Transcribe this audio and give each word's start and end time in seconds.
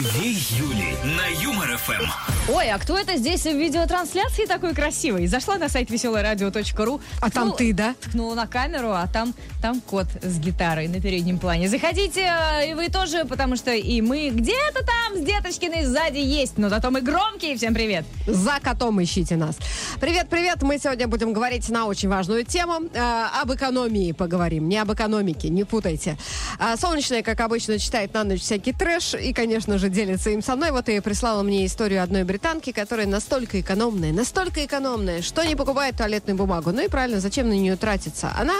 Две 0.00 0.30
Юли 0.30 0.96
на 1.04 1.26
Юмор 1.42 1.78
ФМ. 1.78 2.35
Ой, 2.48 2.70
а 2.70 2.78
кто 2.78 2.96
это 2.96 3.16
здесь 3.16 3.42
в 3.42 3.58
видеотрансляции 3.58 4.46
такой 4.46 4.72
красивый? 4.72 5.26
Зашла 5.26 5.58
на 5.58 5.68
сайт 5.68 5.90
веселорадио.ру. 5.90 7.00
А 7.20 7.28
там 7.28 7.52
ты, 7.52 7.72
да? 7.72 7.96
Ткнула 8.00 8.36
на 8.36 8.46
камеру, 8.46 8.90
а 8.92 9.08
там, 9.12 9.34
там 9.60 9.80
кот 9.80 10.06
с 10.22 10.38
гитарой 10.38 10.86
на 10.86 11.00
переднем 11.00 11.40
плане. 11.40 11.68
Заходите, 11.68 12.20
э, 12.20 12.70
и 12.70 12.74
вы 12.74 12.88
тоже, 12.88 13.24
потому 13.24 13.56
что 13.56 13.74
и 13.74 14.00
мы 14.00 14.30
где-то 14.30 14.84
там 14.84 15.16
с 15.16 15.26
Деточкиной 15.26 15.86
сзади 15.86 16.18
есть, 16.18 16.56
но 16.56 16.68
зато 16.68 16.92
мы 16.92 17.00
громкие. 17.00 17.56
Всем 17.56 17.74
привет. 17.74 18.04
За 18.28 18.60
котом 18.62 19.02
ищите 19.02 19.34
нас. 19.34 19.56
Привет, 20.00 20.28
привет. 20.28 20.62
Мы 20.62 20.78
сегодня 20.78 21.08
будем 21.08 21.32
говорить 21.32 21.68
на 21.68 21.86
очень 21.86 22.08
важную 22.08 22.44
тему. 22.44 22.88
Э, 22.94 23.26
об 23.42 23.52
экономии 23.52 24.12
поговорим. 24.12 24.68
Не 24.68 24.78
об 24.78 24.92
экономике, 24.92 25.48
не 25.48 25.64
путайте. 25.64 26.16
А, 26.60 26.76
Солнечная, 26.76 27.24
как 27.24 27.40
обычно, 27.40 27.80
читает 27.80 28.14
на 28.14 28.22
ночь 28.22 28.42
всякий 28.42 28.72
трэш 28.72 29.14
и, 29.14 29.32
конечно 29.32 29.78
же, 29.78 29.88
делится 29.88 30.30
им 30.30 30.44
со 30.44 30.54
мной. 30.54 30.70
Вот 30.70 30.88
и 30.88 31.00
прислала 31.00 31.42
мне 31.42 31.66
историю 31.66 32.04
одной 32.04 32.22
британки, 32.36 32.70
которая 32.70 33.06
настолько 33.06 33.58
экономная, 33.58 34.12
настолько 34.12 34.62
экономная, 34.62 35.22
что 35.22 35.42
не 35.42 35.56
покупает 35.56 35.96
туалетную 35.96 36.36
бумагу. 36.36 36.70
Ну 36.70 36.84
и 36.84 36.88
правильно, 36.88 37.18
зачем 37.18 37.48
на 37.48 37.54
нее 37.54 37.76
тратиться? 37.76 38.30
Она 38.38 38.52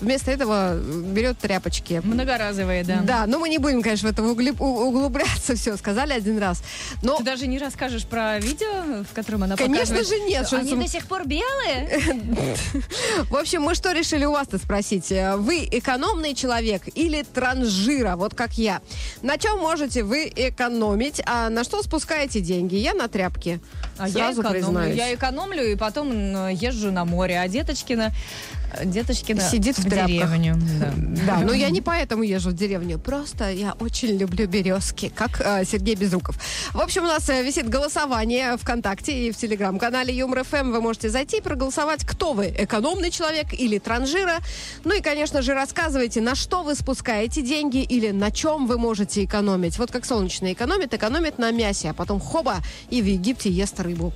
вместо 0.00 0.32
этого 0.32 0.76
берет 0.76 1.38
тряпочки. 1.38 2.00
Многоразовые, 2.02 2.82
да. 2.82 3.00
Да, 3.04 3.26
но 3.28 3.38
мы 3.38 3.48
не 3.48 3.58
будем, 3.58 3.82
конечно, 3.82 4.08
в 4.08 4.12
это 4.12 4.24
углубляться. 4.24 5.54
Все, 5.54 5.76
сказали 5.76 6.12
один 6.12 6.38
раз. 6.38 6.62
Но 7.02 7.18
Ты 7.18 7.24
даже 7.24 7.46
не 7.46 7.58
расскажешь 7.58 8.04
про 8.04 8.40
видео, 8.40 9.04
в 9.08 9.14
котором 9.14 9.44
она 9.44 9.54
Конечно 9.56 9.94
показывает? 9.94 10.08
же 10.08 10.28
нет, 10.28 10.46
что 10.48 10.56
Они 10.58 10.74
до 10.74 10.88
сих 10.88 11.06
пор 11.06 11.24
белые? 11.24 12.00
В 13.30 13.36
общем, 13.36 13.62
мы 13.62 13.76
что 13.76 13.92
решили 13.92 14.24
у 14.24 14.32
вас-то 14.32 14.58
спросить? 14.58 15.12
Э, 15.12 15.36
Вы 15.36 15.68
экономный 15.70 16.34
человек 16.34 16.82
или 16.96 17.22
транжира, 17.22 18.16
вот 18.16 18.34
как 18.34 18.54
я? 18.54 18.80
На 19.22 19.38
чем 19.38 19.58
можете 19.60 20.02
вы 20.02 20.32
экономить, 20.34 21.22
а 21.26 21.48
на 21.48 21.62
что 21.62 21.82
спускаете 21.82 22.40
деньги? 22.40 22.74
Я 22.74 22.94
на 22.94 23.06
тряпки. 23.20 23.60
А 23.98 24.08
я 24.08 24.14
Сразу 24.14 24.40
экономлю. 24.42 24.64
признаюсь. 24.64 24.96
Я 24.96 25.14
экономлю 25.14 25.70
и 25.72 25.76
потом 25.76 26.48
езжу 26.50 26.90
на 26.90 27.04
море. 27.04 27.38
А 27.40 27.48
Деточкина, 27.48 28.12
Деточкина 28.84 29.40
Сидит 29.42 29.78
в 29.78 29.84
тряпках. 29.84 30.06
деревню. 30.08 30.56
Да. 30.80 30.92
Да, 31.30 31.36
но 31.40 31.52
я 31.52 31.68
не 31.70 31.80
поэтому 31.82 32.22
езжу 32.22 32.50
в 32.50 32.54
деревню. 32.54 32.98
Просто 32.98 33.50
я 33.50 33.74
очень 33.78 34.16
люблю 34.16 34.46
березки, 34.48 35.12
как 35.14 35.40
э, 35.40 35.64
Сергей 35.64 35.94
Безруков. 35.94 36.36
В 36.72 36.80
общем, 36.80 37.04
у 37.04 37.06
нас 37.06 37.28
э, 37.28 37.42
висит 37.42 37.68
голосование 37.68 38.56
ВКонтакте 38.56 39.26
и 39.26 39.30
в 39.32 39.36
телеграм-канале 39.36 40.14
Юмор 40.14 40.44
ФМ. 40.44 40.70
Вы 40.72 40.80
можете 40.80 41.10
зайти 41.10 41.38
и 41.38 41.40
проголосовать, 41.40 42.04
кто 42.06 42.32
вы, 42.32 42.46
экономный 42.56 43.10
человек 43.10 43.52
или 43.52 43.78
транжира. 43.78 44.38
Ну 44.84 44.94
и, 44.96 45.00
конечно 45.02 45.42
же, 45.42 45.52
рассказывайте, 45.52 46.20
на 46.20 46.34
что 46.34 46.62
вы 46.62 46.74
спускаете 46.74 47.42
деньги 47.42 47.82
или 47.82 48.10
на 48.12 48.30
чем 48.30 48.66
вы 48.66 48.78
можете 48.78 49.24
экономить. 49.24 49.78
Вот 49.78 49.90
как 49.92 50.04
солнечный 50.06 50.54
экономит, 50.54 50.94
экономит 50.94 51.38
на 51.38 51.50
мясе, 51.52 51.90
а 51.90 51.94
потом 51.94 52.18
хоба 52.18 52.56
и 52.88 53.02
в 53.02 53.04
Египте 53.12 53.50
ест 53.50 53.78
рыбу. 53.80 54.12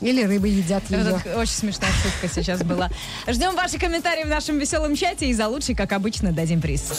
Или 0.00 0.22
рыбы 0.22 0.48
едят 0.48 0.88
ее. 0.90 0.98
Это 1.00 1.38
очень 1.38 1.52
смешная 1.52 1.90
шутка 2.02 2.28
сейчас 2.32 2.62
была. 2.62 2.90
Ждем 3.26 3.56
ваши 3.56 3.78
комментарии 3.78 4.22
в 4.24 4.28
нашем 4.28 4.58
веселом 4.58 4.94
чате 4.94 5.26
и 5.26 5.34
за 5.34 5.48
лучший, 5.48 5.74
как 5.74 5.92
обычно, 5.92 6.32
дадим 6.32 6.60
приз. 6.60 6.92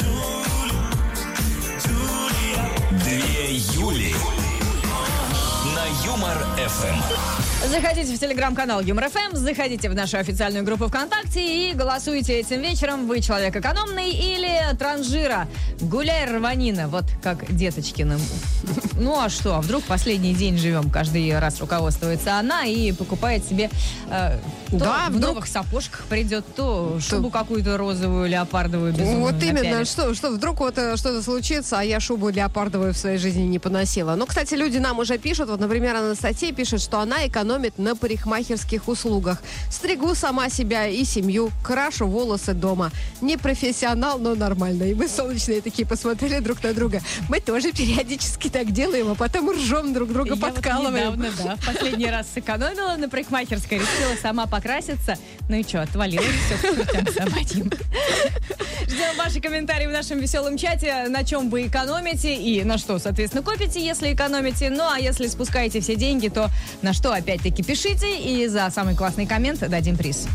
Две 2.91 3.55
Юли 3.75 4.13
Юмор 6.29 6.45
ФМ. 6.69 7.69
Заходите 7.71 8.15
в 8.15 8.19
телеграм-канал 8.19 8.81
Юмор 8.81 9.09
ФМ, 9.09 9.35
заходите 9.35 9.89
в 9.89 9.95
нашу 9.95 10.17
официальную 10.17 10.63
группу 10.63 10.87
ВКонтакте 10.87 11.71
и 11.71 11.73
голосуйте 11.73 12.39
этим 12.39 12.61
вечером. 12.61 13.07
Вы 13.07 13.19
человек 13.21 13.55
экономный 13.55 14.11
или 14.11 14.49
транжира. 14.77 15.47
Гуляй, 15.81 16.25
рванина, 16.31 16.87
вот 16.87 17.05
как 17.23 17.51
Деточкина. 17.53 18.17
Ну 18.93 19.19
а 19.19 19.29
что, 19.29 19.55
а 19.55 19.61
вдруг 19.61 19.83
последний 19.85 20.33
день 20.33 20.57
живем, 20.57 20.89
каждый 20.89 21.37
раз 21.39 21.59
руководствуется 21.59 22.35
она 22.37 22.65
и 22.65 22.91
покупает 22.91 23.45
себе 23.45 23.69
э, 24.09 24.37
то 24.69 24.77
Да, 24.77 25.05
в 25.07 25.13
вдруг- 25.13 25.35
новых 25.35 25.47
сапожках 25.47 26.03
придет, 26.09 26.45
то 26.55 26.99
шубу 26.99 27.29
какую-то 27.29 27.77
розовую, 27.77 28.29
леопардовую, 28.29 28.93
безумную 28.93 29.19
Вот 29.33 29.41
именно, 29.41 29.63
напялит. 29.63 29.87
что, 29.87 30.13
что 30.13 30.29
вдруг 30.31 30.59
вот 30.59 30.77
э, 30.77 30.95
что-то 30.97 31.23
случится, 31.23 31.79
а 31.79 31.83
я 31.83 31.99
шубу 31.99 32.29
леопардовую 32.29 32.93
в 32.93 32.97
своей 32.97 33.17
жизни 33.17 33.41
не 33.43 33.57
поносила. 33.59 34.15
Ну, 34.15 34.25
кстати, 34.25 34.53
люди 34.53 34.77
нам 34.77 34.99
уже 34.99 35.17
пишут, 35.17 35.49
вот, 35.49 35.59
например, 35.59 35.95
Анастасия 36.21 36.51
пишет, 36.53 36.81
что 36.81 36.99
она 36.99 37.25
экономит 37.27 37.77
на 37.77 37.95
парикмахерских 37.95 38.89
услугах. 38.89 39.41
Стригу 39.71 40.13
сама 40.15 40.49
себя 40.49 40.85
и 40.85 41.05
семью, 41.05 41.49
крашу 41.63 42.07
волосы 42.07 42.53
дома. 42.53 42.91
Не 43.21 43.37
профессионал, 43.37 44.19
но 44.19 44.35
нормально. 44.35 44.83
И 44.83 44.93
мы 44.93 45.07
солнечные 45.07 45.61
такие 45.61 45.87
посмотрели 45.87 46.39
друг 46.39 46.61
на 46.61 46.73
друга. 46.73 47.01
Мы 47.29 47.39
тоже 47.39 47.71
периодически 47.71 48.49
так 48.49 48.71
делаем, 48.71 49.09
а 49.11 49.15
потом 49.15 49.49
ржем 49.51 49.93
друг 49.93 50.11
друга, 50.11 50.31
Я 50.31 50.35
вот 50.35 50.53
подкалываем. 50.55 51.13
недавно, 51.13 51.29
да, 51.41 51.55
в 51.55 51.65
последний 51.65 52.07
раз 52.07 52.27
сэкономила 52.33 52.97
на 52.97 53.07
парикмахерской, 53.07 53.77
решила 53.77 54.15
сама 54.21 54.45
покраситься. 54.45 55.17
Ну 55.47 55.55
и 55.55 55.63
что, 55.63 55.83
отвалилась 55.83 56.27
все 56.27 56.57
к 56.57 56.75
чертям 56.75 57.13
собачьим. 57.13 57.71
Ждем 58.87 59.17
ваши 59.17 59.39
комментарии 59.39 59.87
в 59.87 59.91
нашем 59.91 60.19
веселом 60.19 60.57
чате, 60.57 61.05
на 61.07 61.23
чем 61.23 61.49
вы 61.49 61.67
экономите 61.67 62.35
и 62.35 62.63
на 62.63 62.77
что, 62.77 62.99
соответственно, 62.99 63.41
копите, 63.43 63.79
если 63.83 64.13
экономите. 64.13 64.69
Ну 64.69 64.83
а 64.83 64.99
если 64.99 65.27
спускаете 65.27 65.79
все 65.79 65.95
деньги, 65.95 66.08
то 66.29 66.49
на 66.81 66.93
что, 66.93 67.13
опять-таки, 67.13 67.61
пишите, 67.61 68.19
и 68.19 68.47
за 68.47 68.69
самый 68.73 68.95
классный 68.95 69.27
коммент 69.27 69.59
дадим 69.59 69.95
приз. 69.95 70.27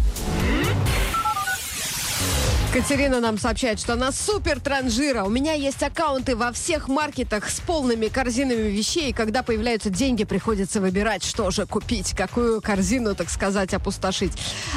Катерина 2.75 3.21
нам 3.21 3.39
сообщает, 3.39 3.79
что 3.79 3.93
она 3.93 4.11
супер 4.11 4.59
транжира. 4.59 5.23
У 5.23 5.31
меня 5.31 5.53
есть 5.53 5.81
аккаунты 5.85 6.35
во 6.35 6.51
всех 6.51 6.89
маркетах 6.89 7.49
с 7.49 7.61
полными 7.61 8.09
корзинами 8.09 8.69
вещей. 8.69 9.11
И 9.11 9.13
когда 9.13 9.45
появляются 9.45 9.91
деньги, 9.91 10.25
приходится 10.25 10.81
выбирать, 10.81 11.23
что 11.23 11.53
же 11.53 11.67
купить, 11.67 12.15
какую 12.17 12.61
корзину, 12.61 13.15
так 13.15 13.31
сказать, 13.31 13.73
опустошить. 13.75 14.33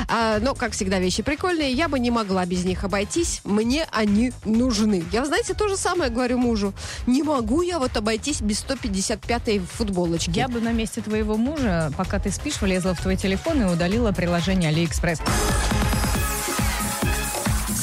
А, 0.09 0.37
но, 0.39 0.53
как 0.53 0.73
всегда, 0.73 0.99
вещи 0.99 1.23
прикольные. 1.23 1.71
Я 1.71 1.87
бы 1.87 1.97
не 1.97 2.11
могла 2.11 2.45
без 2.45 2.65
них 2.65 2.83
обойтись. 2.83 3.41
Мне 3.43 3.87
они 3.91 4.31
нужны. 4.45 5.03
Я, 5.11 5.25
знаете, 5.25 5.55
то 5.55 5.67
же 5.67 5.75
самое 5.75 6.11
говорю 6.11 6.37
мужу. 6.37 6.75
Не 7.07 7.23
могу 7.23 7.63
я 7.63 7.79
вот 7.79 7.97
обойтись 7.97 8.41
без 8.41 8.63
155-й 8.63 9.57
футболочки. 9.57 10.29
Я 10.35 10.47
бы 10.47 10.61
на 10.61 10.71
месте 10.71 11.01
твоего 11.01 11.35
мужа, 11.35 11.91
пока 11.97 12.19
ты 12.19 12.29
спишь, 12.29 12.61
влезла 12.61 12.93
в 12.93 13.01
твой 13.01 13.15
телефон 13.15 13.63
и 13.63 13.65
удалила 13.65 14.11
приложение 14.11 14.69
Алиэкспресс. 14.69 15.19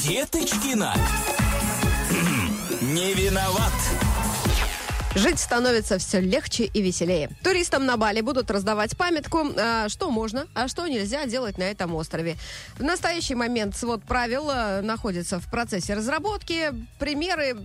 Деточкина. 0.07 0.93
Не 2.81 3.13
виноват. 3.15 4.04
Жить 5.15 5.39
становится 5.39 5.97
все 5.97 6.19
легче 6.19 6.65
и 6.65 6.81
веселее. 6.81 7.29
Туристам 7.41 7.85
на 7.85 7.95
Бали 7.95 8.19
будут 8.19 8.51
раздавать 8.51 8.97
памятку, 8.97 9.47
а, 9.55 9.87
что 9.87 10.11
можно, 10.11 10.45
а 10.53 10.67
что 10.67 10.85
нельзя 10.87 11.25
делать 11.25 11.57
на 11.57 11.63
этом 11.63 11.95
острове. 11.95 12.35
В 12.77 12.83
настоящий 12.83 13.33
момент 13.33 13.77
свод 13.77 14.03
правил 14.03 14.49
а, 14.49 14.81
находится 14.81 15.39
в 15.39 15.49
процессе 15.49 15.93
разработки. 15.93 16.73
Примеры, 16.99 17.55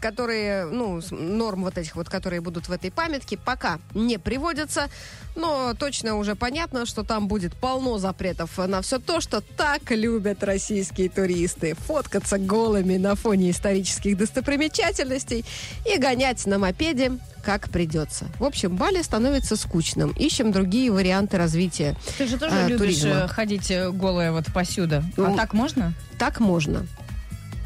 которые, 0.00 0.66
ну, 0.66 1.00
норм 1.10 1.64
вот 1.64 1.78
этих 1.78 1.96
вот, 1.96 2.08
которые 2.08 2.40
будут 2.42 2.68
в 2.68 2.72
этой 2.72 2.92
памятке, 2.92 3.36
пока 3.36 3.80
не 3.92 4.16
приводятся. 4.16 4.88
Но 5.34 5.74
точно 5.74 6.16
уже 6.16 6.36
понятно, 6.36 6.86
что 6.86 7.02
там 7.02 7.26
будет 7.26 7.56
полно 7.56 7.98
запретов 7.98 8.56
на 8.56 8.82
все 8.82 9.00
то, 9.00 9.20
что 9.20 9.40
так 9.40 9.90
любят 9.90 10.44
российские 10.44 11.08
туристы. 11.08 11.74
Фоткаться 11.86 12.38
голыми 12.38 12.98
на 12.98 13.16
фоне 13.16 13.50
исторических 13.50 14.16
достопримечательностей 14.16 15.44
и 15.92 15.98
гонять 15.98 16.46
на 16.46 16.58
мопеде 16.58 16.99
как 17.42 17.70
придется. 17.70 18.26
В 18.38 18.44
общем, 18.44 18.76
Бали 18.76 19.02
становится 19.02 19.56
скучным. 19.56 20.10
Ищем 20.12 20.52
другие 20.52 20.90
варианты 20.92 21.38
развития. 21.38 21.96
Ты 22.18 22.26
же 22.26 22.38
тоже 22.38 22.54
а, 22.54 22.66
любишь 22.68 23.00
туризма. 23.00 23.10
э, 23.10 23.28
ходить 23.28 23.70
э, 23.70 23.90
голая 23.90 24.32
вот 24.32 24.46
посюда. 24.52 25.02
А 25.16 25.20
Ну, 25.20 25.36
так 25.36 25.54
можно? 25.54 25.94
Так 26.18 26.40
можно. 26.40 26.86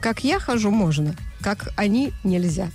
Как 0.00 0.22
я 0.22 0.38
хожу, 0.38 0.70
можно. 0.70 1.14
Как 1.44 1.68
они, 1.76 2.14
нельзя. 2.24 2.70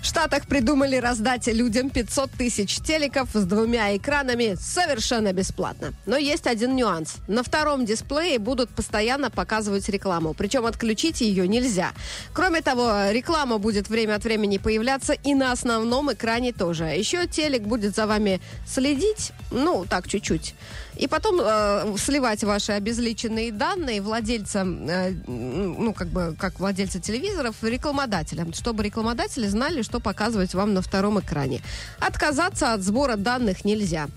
В 0.00 0.06
Штатах 0.06 0.46
придумали 0.46 0.94
раздать 0.94 1.48
людям 1.48 1.90
500 1.90 2.30
тысяч 2.30 2.76
телеков 2.76 3.30
с 3.34 3.44
двумя 3.44 3.96
экранами 3.96 4.54
совершенно 4.60 5.32
бесплатно. 5.32 5.92
Но 6.06 6.16
есть 6.16 6.46
один 6.46 6.76
нюанс. 6.76 7.16
На 7.26 7.42
втором 7.42 7.84
дисплее 7.84 8.38
будут 8.38 8.70
постоянно 8.70 9.28
показывать 9.28 9.88
рекламу. 9.88 10.34
Причем 10.34 10.66
отключить 10.66 11.20
ее 11.20 11.48
нельзя. 11.48 11.94
Кроме 12.32 12.60
того, 12.60 13.10
реклама 13.10 13.58
будет 13.58 13.88
время 13.88 14.14
от 14.14 14.22
времени 14.22 14.58
появляться 14.58 15.14
и 15.14 15.34
на 15.34 15.50
основном 15.50 16.12
экране 16.12 16.52
тоже. 16.52 16.84
А 16.84 16.94
Еще 16.94 17.26
телек 17.26 17.62
будет 17.62 17.96
за 17.96 18.06
вами 18.06 18.40
следить, 18.68 19.32
ну, 19.50 19.84
так, 19.84 20.06
чуть-чуть. 20.06 20.54
И 20.96 21.08
потом 21.08 21.40
э, 21.42 21.96
сливать 21.98 22.44
ваши 22.44 22.72
обезличенные 22.72 23.50
данные 23.50 24.02
владельцам, 24.02 24.86
э, 24.88 25.10
ну, 25.26 25.94
как 25.94 26.08
бы, 26.08 26.36
как 26.38 26.60
владельца 26.60 27.00
телевизоров, 27.00 27.56
рекламодателям, 27.62 28.11
чтобы 28.54 28.82
рекламодатели 28.82 29.46
знали, 29.46 29.82
что 29.82 30.00
показывать 30.00 30.54
вам 30.54 30.74
на 30.74 30.82
втором 30.82 31.18
экране. 31.20 31.60
Отказаться 31.98 32.72
от 32.74 32.82
сбора 32.82 33.16
данных 33.16 33.64
нельзя. 33.64 34.08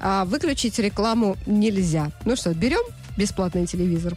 А 0.00 0.24
выключить 0.24 0.78
рекламу 0.78 1.36
нельзя. 1.46 2.10
Ну 2.24 2.36
что, 2.36 2.54
берем 2.54 2.82
бесплатный 3.16 3.66
телевизор? 3.66 4.16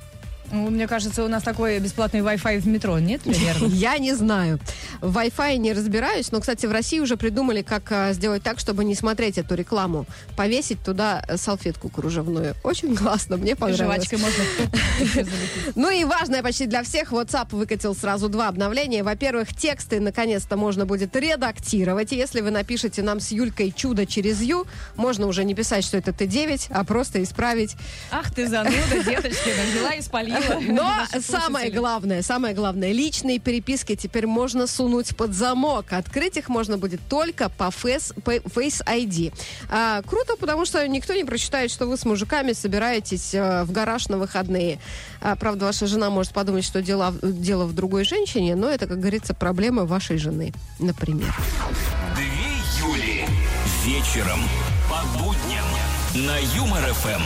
Ну, 0.52 0.70
Мне 0.70 0.88
кажется, 0.88 1.24
у 1.24 1.28
нас 1.28 1.44
такой 1.44 1.80
бесплатный 1.80 2.22
Wi-Fi 2.22 2.60
в 2.60 2.68
метро, 2.68 2.98
нет, 3.00 3.26
наверное? 3.26 3.70
Я 3.74 3.98
не 3.98 4.14
знаю. 4.14 4.60
В 5.02 5.18
Wi-Fi 5.18 5.58
не 5.58 5.74
разбираюсь, 5.74 6.32
но, 6.32 6.40
кстати, 6.40 6.66
в 6.66 6.72
России 6.72 7.00
уже 7.00 7.18
придумали, 7.18 7.62
как 7.62 7.92
а, 7.92 8.14
сделать 8.14 8.44
так, 8.44 8.60
чтобы 8.60 8.86
не 8.86 8.96
смотреть 8.96 9.38
эту 9.38 9.56
рекламу. 9.56 10.06
Повесить 10.36 10.84
туда 10.84 11.24
э, 11.28 11.38
салфетку 11.38 11.90
кружевную. 11.90 12.56
Очень 12.64 12.96
классно, 12.96 13.38
мне 13.38 13.56
понравилось. 13.56 14.08
Жвачкой 14.08 14.20
можно. 14.20 15.28
Ну 15.76 15.90
и 15.90 16.04
важное 16.04 16.42
почти 16.42 16.66
для 16.66 16.84
всех, 16.84 17.12
WhatsApp 17.12 17.56
выкатил 17.56 17.96
сразу 17.96 18.30
два 18.30 18.48
обновления. 18.48 19.04
Во-первых, 19.04 19.54
тексты 19.56 20.00
наконец-то 20.00 20.58
можно 20.58 20.86
будет 20.86 21.16
редактировать. 21.16 22.12
Если 22.12 22.42
вы 22.42 22.52
напишете 22.52 23.02
нам 23.02 23.20
с 23.20 23.32
Юлькой 23.32 23.74
«Чудо 23.76 24.06
через 24.06 24.42
Ю», 24.42 24.66
можно 24.96 25.28
уже 25.28 25.44
не 25.44 25.56
писать, 25.56 25.84
что 25.84 25.98
это 25.98 26.12
Т9, 26.12 26.68
а 26.70 26.84
просто 26.84 27.22
исправить. 27.22 27.76
Ах 28.12 28.34
ты 28.34 28.48
зануда, 28.48 29.04
деточки, 29.06 29.52
взяла 29.72 29.94
и 29.94 30.02
спалила. 30.02 30.37
Но 30.68 30.92
самое 31.22 31.72
главное, 31.72 32.22
самое 32.22 32.54
главное, 32.54 32.92
личные 32.92 33.39
переписки 33.39 33.95
теперь 33.95 34.28
можно 34.28 34.68
сунуть 34.68 35.16
под 35.16 35.34
замок. 35.34 35.94
Открыть 35.94 36.38
их 36.38 36.50
можно 36.50 36.78
будет 36.78 37.00
только 37.10 37.50
по 37.50 37.66
Face, 37.66 38.19
по 38.22 38.36
Face 38.36 38.84
ID. 38.86 39.34
А, 39.69 40.01
круто, 40.04 40.36
потому 40.38 40.66
что 40.66 40.86
никто 40.88 41.13
не 41.13 41.24
прочитает, 41.24 41.72
что 41.72 41.86
вы 41.86 41.98
с 41.98 42.06
мужиками 42.06 42.54
собираетесь 42.54 43.34
э, 43.34 43.63
в 43.63 43.72
гараж 43.72 44.10
на 44.10 44.18
выходные. 44.18 44.80
А, 45.22 45.36
правда, 45.36 45.66
ваша 45.66 45.88
жена 45.88 46.10
может 46.10 46.34
подумать, 46.34 46.63
что 46.63 46.81
дело, 46.81 47.13
дело 47.22 47.66
в 47.66 47.74
другой 47.74 48.04
женщине, 48.04 48.56
но 48.56 48.69
это, 48.69 48.88
как 48.88 49.00
говорится, 49.00 49.33
проблемы 49.33 49.86
вашей 49.86 50.18
жены, 50.18 50.54
например. 50.80 51.33
Две 52.16 52.25
Юли. 52.80 53.25
Вечером. 53.86 54.40
По 54.90 55.01
будням. 55.18 55.87
На 56.15 56.38
Юмор 56.56 56.81
ФМ. 56.94 57.21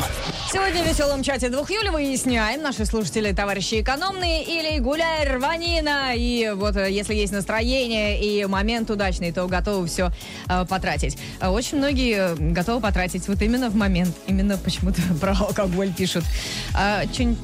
Сегодня 0.52 0.84
в 0.84 0.88
веселом 0.88 1.24
чате 1.24 1.50
двух 1.50 1.70
Юли 1.70 1.90
выясняем, 1.90 2.62
наши 2.62 2.86
слушатели 2.86 3.32
товарищи 3.32 3.80
экономные 3.82 4.44
или 4.44 4.80
гуляй 4.80 5.28
рванина. 5.28 6.14
И 6.16 6.52
вот 6.56 6.76
э, 6.76 6.92
если 6.92 7.14
есть 7.14 7.32
настроение 7.32 8.20
и 8.20 8.46
момент 8.46 8.90
удачный, 8.90 9.32
то 9.32 9.48
готовы 9.48 9.88
все 9.88 10.10
э, 10.50 10.66
потратить. 10.66 11.18
А 11.40 11.52
Очень 11.52 11.78
многие 11.78 12.34
э, 12.34 12.36
готовы 12.36 12.82
потратить 12.82 13.28
вот 13.28 13.42
именно 13.42 13.70
в 13.70 13.76
момент. 13.76 14.16
Именно 14.28 14.58
почему-то 14.58 15.02
про 15.22 15.32
алкоголь 15.34 15.94
пишут. 15.94 16.26
А, 16.74 17.04
Что-нибудь 17.14 17.38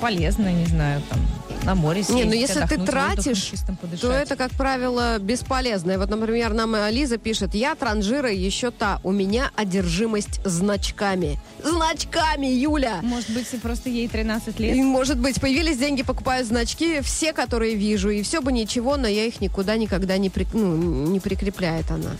полезное, 0.00 0.52
не 0.52 0.66
знаю, 0.66 1.02
там, 1.10 1.18
на 1.66 1.74
море 1.74 2.04
Не, 2.08 2.24
ну 2.24 2.30
съездить, 2.30 2.40
если 2.40 2.60
ты 2.60 2.76
воздухом 2.78 2.86
тратишь, 2.86 3.52
то 4.00 4.10
это, 4.12 4.36
как 4.36 4.52
правило, 4.52 5.18
бесполезно. 5.18 5.92
И 5.92 5.96
Вот, 5.96 6.08
например, 6.08 6.54
нам 6.54 6.76
Лиза 6.90 7.18
пишет, 7.18 7.54
я 7.54 7.74
транжира 7.74 8.30
еще 8.30 8.70
та, 8.70 9.00
у 9.02 9.12
меня 9.12 9.50
одержимость 9.56 10.40
значками. 10.44 11.38
Значками, 11.62 12.46
Юля! 12.46 13.00
Может 13.02 13.30
быть, 13.30 13.48
просто 13.60 13.90
ей 13.90 14.06
13 14.08 14.60
лет. 14.60 14.76
И, 14.76 14.82
может 14.82 15.18
быть, 15.18 15.40
появились 15.40 15.78
деньги, 15.78 16.02
покупаю 16.02 16.44
значки, 16.44 17.00
все, 17.00 17.32
которые 17.32 17.74
вижу, 17.74 18.10
и 18.10 18.22
все 18.22 18.40
бы 18.40 18.52
ничего, 18.52 18.96
но 18.96 19.08
я 19.08 19.24
их 19.24 19.40
никуда 19.40 19.76
никогда 19.76 20.16
не, 20.18 20.30
при- 20.30 20.46
ну, 20.52 20.76
не 21.06 21.18
прикрепляет 21.20 21.90
она. 21.90 22.12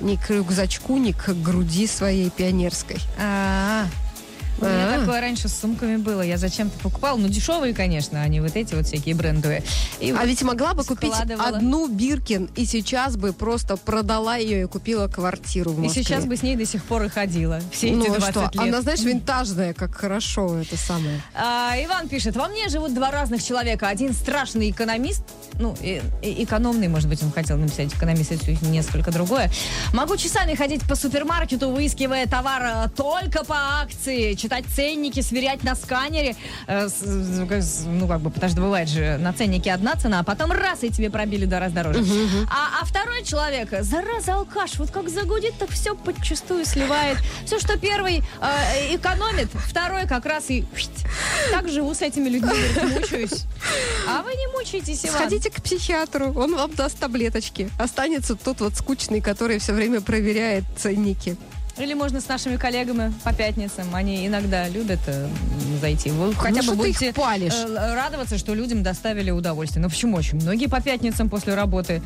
Ни 0.00 0.16
к 0.16 0.30
рюкзачку, 0.30 0.96
ни 0.98 1.12
к 1.12 1.28
груди 1.42 1.86
своей 1.86 2.30
пионерской. 2.30 2.96
А, 3.18 3.86
У 4.58 4.64
меня 4.64 4.94
А. 4.96 5.00
такое 5.00 5.20
раньше 5.20 5.48
с 5.48 5.58
сумками 5.58 5.96
было. 5.96 6.20
Я 6.22 6.36
зачем-то 6.36 6.78
покупала. 6.80 7.16
Ну, 7.16 7.28
дешевые, 7.28 7.72
конечно, 7.74 8.20
а 8.22 8.28
не 8.28 8.40
вот 8.40 8.56
эти 8.56 8.74
вот 8.74 8.86
всякие 8.86 9.14
брендовые. 9.14 9.62
И 10.00 10.10
А 10.10 10.16
вот 10.16 10.26
ведь 10.26 10.42
могла 10.42 10.74
бы 10.74 10.84
купить 10.84 11.12
одну 11.38 11.88
Биркин, 11.88 12.50
и 12.56 12.66
сейчас 12.66 13.16
бы 13.16 13.32
просто 13.32 13.76
продала 13.78 14.36
ее 14.36 14.62
и 14.62 14.66
купила 14.66 15.08
квартиру 15.08 15.70
в 15.72 15.78
И 15.78 15.84
Москве. 15.84 16.02
сейчас 16.02 16.26
бы 16.26 16.36
с 16.36 16.42
ней 16.42 16.56
до 16.56 16.66
сих 16.66 16.84
пор 16.84 17.04
и 17.04 17.08
ходила. 17.08 17.60
Все 17.72 17.88
эти 17.88 17.94
ну, 17.96 18.04
а 18.14 18.18
20 18.18 18.30
что? 18.30 18.40
лет. 18.42 18.58
Она, 18.58 18.82
знаешь, 18.82 19.00
винтажная, 19.00 19.72
как 19.72 19.94
хорошо 19.94 20.58
это 20.58 20.76
самое. 20.76 21.20
А, 21.34 21.74
Иван 21.82 22.08
пишет, 22.08 22.36
во 22.36 22.48
мне 22.48 22.68
живут 22.68 22.94
два 22.94 23.10
разных 23.10 23.42
человека. 23.42 23.88
Один 23.88 24.12
страшный 24.12 24.70
экономист, 24.70 25.22
ну, 25.58 25.74
и- 25.80 26.02
и- 26.22 26.44
экономный, 26.44 26.88
может 26.88 27.08
быть, 27.08 27.22
он 27.22 27.32
хотел 27.32 27.56
написать 27.56 27.92
экономист, 27.94 28.32
это 28.32 28.50
несколько 28.66 29.10
другое. 29.10 29.50
Могу 29.94 30.16
часами 30.16 30.54
ходить 30.54 30.82
по 30.86 30.94
супермаркету, 30.96 31.70
выискивая 31.70 32.26
товар 32.26 32.62
э, 32.62 32.88
только 32.96 33.44
по 33.44 33.56
акции, 33.82 34.34
читать 34.40 34.64
ценники, 34.74 35.20
сверять 35.20 35.62
на 35.62 35.74
сканере. 35.74 36.34
Э, 36.66 36.88
с- 36.88 37.02
с- 37.02 37.84
ну, 37.86 38.08
как 38.08 38.20
бы, 38.20 38.30
потому 38.30 38.50
что 38.50 38.60
бывает 38.60 38.88
же, 38.88 39.18
на 39.18 39.32
ценнике 39.32 39.72
одна 39.72 39.94
цена, 39.96 40.20
а 40.20 40.22
потом 40.24 40.50
раз, 40.52 40.82
и 40.82 40.90
тебе 40.90 41.10
пробили 41.10 41.44
два 41.44 41.60
раза 41.60 41.74
дороже. 41.74 42.04
А, 42.50 42.80
а 42.80 42.84
второй 42.84 43.22
человек, 43.24 43.68
зараза, 43.82 44.34
алкаш, 44.34 44.78
вот 44.78 44.90
как 44.90 45.08
загудит, 45.08 45.54
так 45.58 45.70
все 45.70 45.94
подчастую 45.94 46.64
сливает. 46.64 47.18
Все, 47.44 47.58
что 47.58 47.78
первый 47.78 48.22
э, 48.40 48.94
экономит, 48.96 49.48
второй 49.52 50.06
как 50.06 50.26
раз 50.26 50.50
и... 50.50 50.64
Так 51.52 51.68
живу 51.68 51.94
с 51.94 52.02
этими 52.02 52.28
людьми, 52.28 52.58
мучаюсь. 52.98 53.44
А 54.08 54.22
вы 54.22 54.34
не 54.34 54.46
мучаетесь, 54.56 55.04
Иван. 55.04 55.14
Сходите 55.16 55.50
к 55.50 55.62
психиатру, 55.62 56.32
он 56.32 56.54
вам 56.54 56.74
даст 56.74 56.98
таблеточки. 56.98 57.70
Останется 57.78 58.34
тот 58.36 58.60
вот 58.60 58.74
скучный, 58.76 59.20
который 59.20 59.58
все 59.58 59.72
время 59.72 60.00
проверяет 60.00 60.64
ценники. 60.78 61.36
Или 61.80 61.94
можно 61.94 62.20
с 62.20 62.28
нашими 62.28 62.56
коллегами 62.56 63.12
по 63.24 63.32
пятницам. 63.32 63.94
Они 63.94 64.26
иногда 64.26 64.68
любят 64.68 65.00
э, 65.06 65.28
зайти. 65.80 66.10
Вы 66.10 66.34
хотя 66.34 66.62
Ну, 66.62 66.72
бы 66.72 66.76
будете 66.76 67.06
э, 67.16 67.94
радоваться, 67.94 68.36
что 68.36 68.54
людям 68.54 68.82
доставили 68.82 69.30
удовольствие. 69.30 69.82
Ну 69.82 69.88
почему 69.88 70.16
очень 70.16 70.36
многие 70.40 70.66
по 70.66 70.80
пятницам 70.82 71.30
после 71.30 71.54
работы 71.54 72.02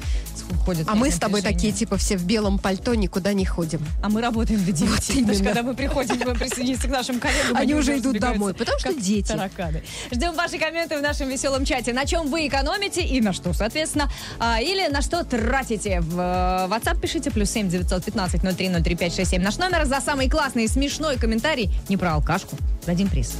ходят. 0.64 0.88
А 0.88 0.94
мы 0.94 1.10
с 1.10 1.18
тобой 1.18 1.42
такие, 1.42 1.72
типа, 1.72 1.96
все 1.96 2.16
в 2.16 2.24
белом 2.24 2.58
пальто, 2.58 2.94
никуда 2.94 3.32
не 3.32 3.44
ходим. 3.44 3.84
А 4.02 4.08
мы 4.08 4.20
работаем 4.20 4.64
до 4.64 4.72
9. 4.72 4.90
Вот 4.90 5.10
именно. 5.10 5.34
что 5.34 5.44
когда 5.44 5.62
мы 5.62 5.74
приходим, 5.74 6.20
мы 6.24 6.34
присоединиться 6.34 6.86
к 6.86 6.90
нашим 6.90 7.18
коллегам. 7.18 7.56
Они 7.56 7.74
уже 7.74 7.98
идут 7.98 8.18
домой, 8.18 8.54
потому 8.54 8.78
что 8.78 8.94
дети. 8.94 9.28
тараканы. 9.28 9.82
Ждем 10.12 10.34
ваши 10.34 10.58
комменты 10.58 10.98
в 10.98 11.02
нашем 11.02 11.28
веселом 11.28 11.64
чате. 11.64 11.92
На 11.92 12.06
чем 12.06 12.30
вы 12.30 12.46
экономите 12.46 13.02
и 13.02 13.20
на 13.20 13.32
что, 13.32 13.52
соответственно. 13.52 14.08
А, 14.38 14.60
или 14.60 14.86
на 14.88 15.02
что 15.02 15.24
тратите. 15.24 16.00
В 16.00 16.18
э, 16.20 16.68
WhatsApp 16.72 17.00
пишите 17.00 17.30
плюс 17.30 17.50
7 17.50 17.68
915 17.68 18.40
03 18.40 18.68
03 18.68 18.94
567 18.94 19.42
наш 19.42 19.58
номер. 19.64 19.86
За 19.86 20.00
самый 20.00 20.28
классный 20.28 20.64
и 20.64 20.68
смешной 20.68 21.16
комментарий 21.16 21.70
не 21.88 21.96
про 21.96 22.14
алкашку. 22.14 22.56
Дадим 22.86 23.08
приз. 23.08 23.34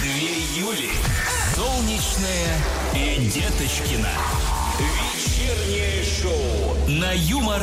Две 0.00 0.60
Юли. 0.60 0.90
Солнечная 1.54 2.56
и 2.94 3.26
Деточкина. 3.26 4.08
Вечернее 4.78 6.04
шоу 6.04 6.88
на 6.88 7.12
Юмор 7.12 7.60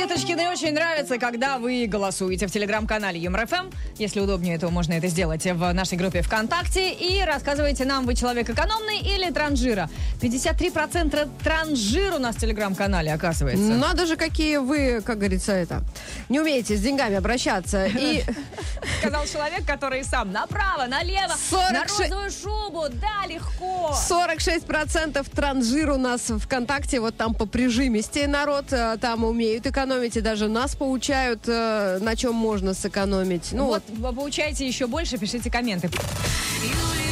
Деточкиной 0.00 0.46
очень 0.46 0.72
нравится, 0.72 1.18
когда 1.18 1.58
вы 1.58 1.86
голосуете 1.86 2.46
в 2.46 2.50
телеграм-канале 2.50 3.20
ЮморФМ. 3.20 3.70
Если 3.98 4.18
удобнее, 4.18 4.58
то 4.58 4.70
можно 4.70 4.94
это 4.94 5.08
сделать 5.08 5.44
в 5.44 5.72
нашей 5.74 5.98
группе 5.98 6.22
ВКонтакте. 6.22 6.90
И 6.94 7.22
рассказывайте 7.22 7.84
нам, 7.84 8.06
вы 8.06 8.14
человек 8.14 8.48
экономный 8.48 9.00
или 9.00 9.30
транжира. 9.30 9.90
53% 10.22 11.28
транжир 11.44 12.14
у 12.14 12.18
нас 12.18 12.36
в 12.36 12.40
телеграм-канале, 12.40 13.12
оказывается. 13.12 13.62
Надо 13.62 14.06
же, 14.06 14.16
какие 14.16 14.56
вы, 14.56 15.02
как 15.04 15.18
говорится, 15.18 15.52
это, 15.52 15.82
не 16.30 16.40
умеете 16.40 16.76
с 16.76 16.80
деньгами 16.80 17.16
обращаться. 17.16 17.84
И 17.84 18.24
Сказал 19.00 19.26
человек, 19.26 19.66
который 19.66 20.02
сам 20.02 20.32
направо, 20.32 20.86
налево, 20.86 21.34
46 21.50 21.72
на 21.72 21.84
розовую 21.84 22.30
шубу. 22.30 22.84
Да, 23.00 23.26
легко. 23.28 23.94
46% 24.08 25.26
транжир 25.34 25.90
у 25.90 25.98
нас 25.98 26.22
ВКонтакте, 26.22 27.00
вот 27.00 27.18
там 27.18 27.34
по 27.34 27.44
прижимисте 27.44 28.26
народ, 28.26 28.72
э, 28.72 28.96
там 28.98 29.24
умеют 29.24 29.66
экономить, 29.66 29.89
и 30.16 30.20
даже 30.20 30.48
нас 30.48 30.74
поучают, 30.74 31.42
э, 31.46 31.98
на 32.00 32.16
чем 32.16 32.34
можно 32.34 32.74
сэкономить. 32.74 33.50
Ну 33.52 33.66
вот, 33.66 33.82
вот, 33.88 33.98
вы 33.98 34.14
получаете 34.14 34.66
еще 34.66 34.86
больше, 34.86 35.18
пишите 35.18 35.50
комменты. 35.50 35.88
Две 35.88 37.09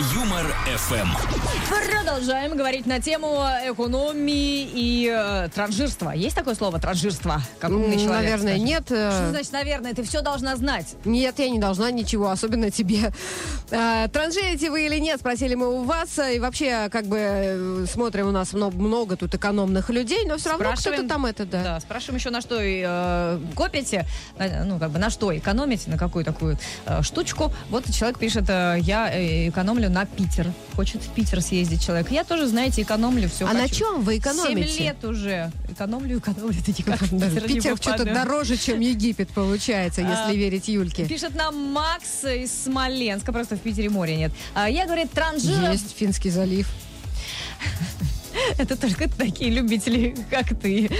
Юмор 0.00 0.46
ФМ. 0.78 1.08
Продолжаем 1.68 2.56
говорить 2.56 2.86
на 2.86 3.00
тему 3.02 3.44
экономии 3.66 4.62
и 4.72 5.12
э, 5.14 5.48
транжирства. 5.54 6.12
Есть 6.12 6.34
такое 6.36 6.54
слово 6.54 6.78
транжирство? 6.80 7.42
Как 7.58 7.70
умный 7.70 7.98
человек, 7.98 8.22
наверное, 8.22 8.52
скажет. 8.56 8.64
нет. 8.66 8.84
э, 8.90 9.10
Что 9.10 9.28
значит, 9.30 9.52
наверное? 9.52 9.92
Ты 9.92 10.02
все 10.04 10.22
должна 10.22 10.56
знать. 10.56 10.94
Нет, 11.04 11.38
я 11.38 11.50
не 11.50 11.58
должна 11.58 11.90
ничего, 11.90 12.30
особенно 12.30 12.70
тебе. 12.70 13.12
Э, 13.70 14.08
Транжирите 14.10 14.70
вы 14.70 14.86
или 14.86 14.98
нет, 14.98 15.20
спросили 15.20 15.54
мы 15.54 15.68
у 15.68 15.84
вас. 15.84 16.18
И 16.18 16.38
вообще, 16.38 16.88
как 16.90 17.04
бы, 17.06 17.18
э, 17.20 17.84
смотрим, 17.86 18.28
у 18.28 18.32
нас 18.32 18.54
много, 18.54 18.76
много 18.78 19.16
тут 19.16 19.34
экономных 19.34 19.90
людей, 19.90 20.24
но 20.26 20.38
все 20.38 20.48
равно 20.50 20.72
кто-то 20.76 21.06
там 21.08 21.26
это, 21.26 21.44
да. 21.44 21.62
Да, 21.62 21.80
спрашиваем 21.80 22.16
еще, 22.18 22.30
на 22.30 22.40
что 22.40 22.56
э, 22.58 23.38
копите, 23.54 24.06
на- 24.38 24.64
ну, 24.64 24.78
как 24.78 24.90
бы, 24.92 24.98
на 24.98 25.10
что 25.10 25.36
экономите, 25.36 25.90
на 25.90 25.98
какую 25.98 26.24
такую 26.24 26.58
э, 26.86 27.02
штучку. 27.02 27.52
Вот 27.68 27.84
человек 27.92 28.18
пишет, 28.18 28.44
э, 28.48 28.78
я 28.80 29.10
э, 29.12 29.48
экономлю 29.50 29.89
на 29.90 30.06
Питер. 30.06 30.52
Хочет 30.76 31.02
в 31.02 31.08
Питер 31.08 31.42
съездить 31.42 31.84
человек. 31.84 32.10
Я 32.10 32.24
тоже, 32.24 32.46
знаете, 32.46 32.82
экономлю 32.82 33.28
все. 33.28 33.46
А 33.46 33.52
на 33.52 33.68
чем 33.68 34.02
вы 34.02 34.18
экономите? 34.18 34.68
Семь 34.68 34.84
лет 34.84 35.04
уже. 35.04 35.50
Экономлю, 35.68 36.18
экономлю, 36.18 36.56
это 36.58 36.70
никак 36.70 37.02
в 37.02 37.18
Да, 37.18 37.28
Питер 37.28 37.46
Питер 37.46 37.76
что-то 37.76 38.04
дороже, 38.04 38.56
чем 38.56 38.80
Египет, 38.80 39.28
получается, 39.30 40.02
А, 40.04 40.26
если 40.28 40.38
верить 40.38 40.68
Юльке. 40.68 41.06
Пишет 41.06 41.34
нам 41.34 41.56
Макс 41.56 42.24
из 42.24 42.64
Смоленска, 42.64 43.32
просто 43.32 43.56
в 43.56 43.60
Питере 43.60 43.90
моря 43.90 44.16
нет. 44.16 44.32
А, 44.54 44.68
я, 44.68 44.86
говорит, 44.86 45.10
транжира... 45.10 45.72
Есть 45.72 45.96
Финский 45.96 46.30
залив. 46.30 46.68
Это 48.58 48.76
только 48.76 49.08
такие 49.08 49.50
любители, 49.50 50.14
как 50.30 50.48
ты, 50.58 50.90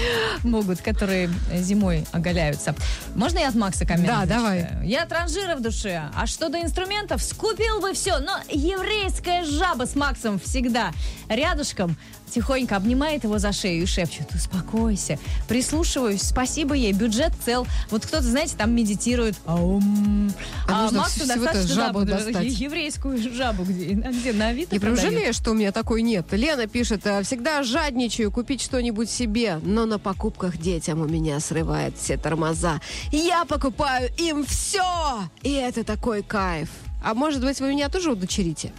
могут, 0.43 0.81
которые 0.81 1.29
зимой 1.53 2.05
оголяются. 2.11 2.75
Можно 3.15 3.39
я 3.39 3.49
от 3.49 3.55
Макса 3.55 3.85
коммент? 3.85 4.07
Да, 4.07 4.25
давай. 4.25 4.67
Я 4.83 5.05
транжира 5.05 5.55
в 5.55 5.61
душе. 5.61 6.03
А 6.15 6.25
что 6.27 6.49
до 6.49 6.61
инструментов, 6.61 7.21
скупил 7.21 7.79
бы 7.79 7.93
все. 7.93 8.19
Но 8.19 8.39
еврейская 8.49 9.43
жаба 9.43 9.85
с 9.85 9.95
Максом 9.95 10.39
всегда 10.39 10.91
рядышком 11.29 11.95
тихонько 12.31 12.75
обнимает 12.75 13.23
его 13.23 13.37
за 13.37 13.51
шею 13.51 13.83
и 13.83 13.85
шепчет, 13.85 14.33
успокойся. 14.33 15.19
Прислушиваюсь, 15.47 16.21
спасибо 16.21 16.73
ей, 16.73 16.93
бюджет 16.93 17.33
цел. 17.43 17.67
Вот 17.89 18.05
кто-то, 18.05 18.23
знаете, 18.23 18.55
там 18.57 18.73
медитирует. 18.73 19.35
Аум. 19.45 20.31
А 20.67 20.83
нужно 20.83 20.99
Максу 20.99 21.27
достаточно 21.27 21.75
жабу 21.75 22.01
да, 22.01 22.17
достать. 22.17 22.45
еврейскую 22.45 23.17
жабу, 23.33 23.63
где, 23.63 24.01
а 24.03 24.11
где 24.11 24.33
на 24.33 24.47
Авито 24.47 24.75
Я 24.75 24.81
прям 24.81 24.95
жалею, 24.95 25.33
что 25.33 25.51
у 25.51 25.53
меня 25.53 25.71
такой 25.71 26.01
нет. 26.01 26.25
Лена 26.31 26.67
пишет, 26.67 27.05
«А, 27.05 27.21
всегда 27.23 27.63
жадничаю 27.63 28.31
купить 28.31 28.61
что-нибудь 28.61 29.09
себе, 29.09 29.59
но 29.63 29.85
на 29.85 29.99
покупках 29.99 30.57
детям 30.57 31.01
у 31.01 31.05
меня 31.05 31.39
срывает 31.39 31.97
все 31.97 32.17
тормоза. 32.17 32.79
Я 33.11 33.45
покупаю 33.45 34.09
им 34.17 34.45
все! 34.45 35.29
И 35.43 35.51
это 35.51 35.83
такой 35.83 36.23
кайф. 36.23 36.69
А 37.03 37.13
может 37.13 37.43
быть, 37.43 37.59
вы 37.59 37.69
меня 37.69 37.89
тоже 37.89 38.11
удочерите? 38.11 38.71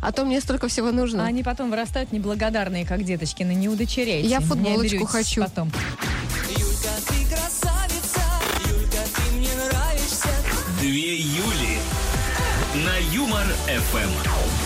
А 0.00 0.12
то 0.12 0.24
мне 0.24 0.40
столько 0.40 0.68
всего 0.68 0.92
нужно. 0.92 1.24
А 1.24 1.26
они 1.26 1.42
потом 1.42 1.70
вырастают 1.70 2.12
неблагодарные, 2.12 2.86
как 2.86 3.04
деточки, 3.04 3.42
на 3.42 3.52
не 3.52 3.68
удочеряйте. 3.68 4.28
Я 4.28 4.40
футболочку 4.40 5.06
хочу. 5.06 5.42
Потом. 5.42 5.70
Юлька, 6.48 6.88
ты 7.06 7.26
красавица, 7.26 8.20
Юлька, 8.66 8.98
ты 9.14 9.36
мне 9.36 9.50
нравишься. 9.54 10.28
Две 10.80 11.16
Юли 11.16 11.78
на 12.74 12.96
Юмор 13.14 13.46
ФМ. 13.66 14.59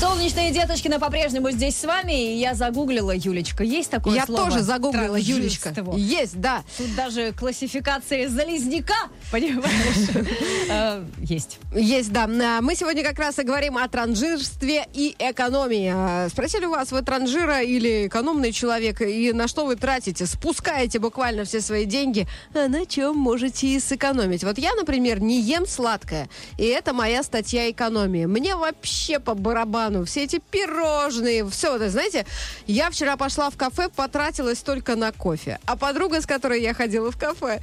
Солнечные 0.00 0.50
деточкины 0.50 0.98
по-прежнему 0.98 1.50
здесь 1.50 1.76
с 1.76 1.84
вами. 1.84 2.32
И 2.34 2.38
я 2.38 2.54
загуглила, 2.54 3.14
Юлечка. 3.14 3.64
Есть 3.64 3.90
такое 3.90 4.14
Я 4.14 4.24
слово? 4.24 4.46
тоже 4.46 4.60
загуглила, 4.62 5.16
Юлечка. 5.16 5.74
Есть, 5.94 6.40
да. 6.40 6.62
Тут 6.78 6.94
даже 6.94 7.32
классификация 7.32 8.28
залезняка, 8.30 9.08
понимаешь? 9.30 9.66
Э, 10.72 11.04
Есть. 11.18 11.58
Есть, 11.74 12.12
да. 12.12 12.24
А, 12.24 12.60
Мы 12.62 12.76
сегодня 12.76 13.02
как 13.02 13.18
раз 13.18 13.38
и 13.40 13.42
говорим 13.42 13.76
о 13.76 13.86
транжирстве 13.88 14.86
и 14.94 15.16
экономии. 15.18 15.92
А, 15.94 16.28
Спросили 16.30 16.64
у 16.64 16.70
вас, 16.70 16.92
вы 16.92 17.02
транжира 17.02 17.60
или 17.60 18.06
экономный 18.06 18.52
человек, 18.52 19.02
и 19.02 19.32
на 19.32 19.48
что 19.48 19.66
вы 19.66 19.76
тратите? 19.76 20.26
Спускаете 20.26 20.98
буквально 21.00 21.44
все 21.44 21.60
свои 21.60 21.84
деньги, 21.84 22.26
а 22.54 22.68
на 22.68 22.86
чем 22.86 23.16
можете 23.18 23.66
и 23.66 23.80
сэкономить? 23.80 24.44
Вот 24.44 24.58
я, 24.58 24.74
например, 24.76 25.20
не 25.20 25.40
ем 25.40 25.66
сладкое, 25.66 26.30
и 26.56 26.64
это 26.64 26.92
моя 26.94 27.22
статья 27.24 27.68
экономии. 27.70 28.26
Мне 28.26 28.54
вообще 28.54 29.18
по 29.18 29.34
барабану 29.34 29.89
все 30.04 30.24
эти 30.24 30.40
пирожные, 30.50 31.48
все, 31.48 31.76
вот, 31.76 31.90
знаете, 31.90 32.26
я 32.66 32.90
вчера 32.90 33.16
пошла 33.16 33.50
в 33.50 33.56
кафе, 33.56 33.88
потратилась 33.94 34.58
только 34.58 34.96
на 34.96 35.12
кофе. 35.12 35.58
А 35.66 35.76
подруга, 35.76 36.20
с 36.20 36.26
которой 36.26 36.62
я 36.62 36.74
ходила 36.74 37.10
в 37.10 37.18
кафе, 37.18 37.60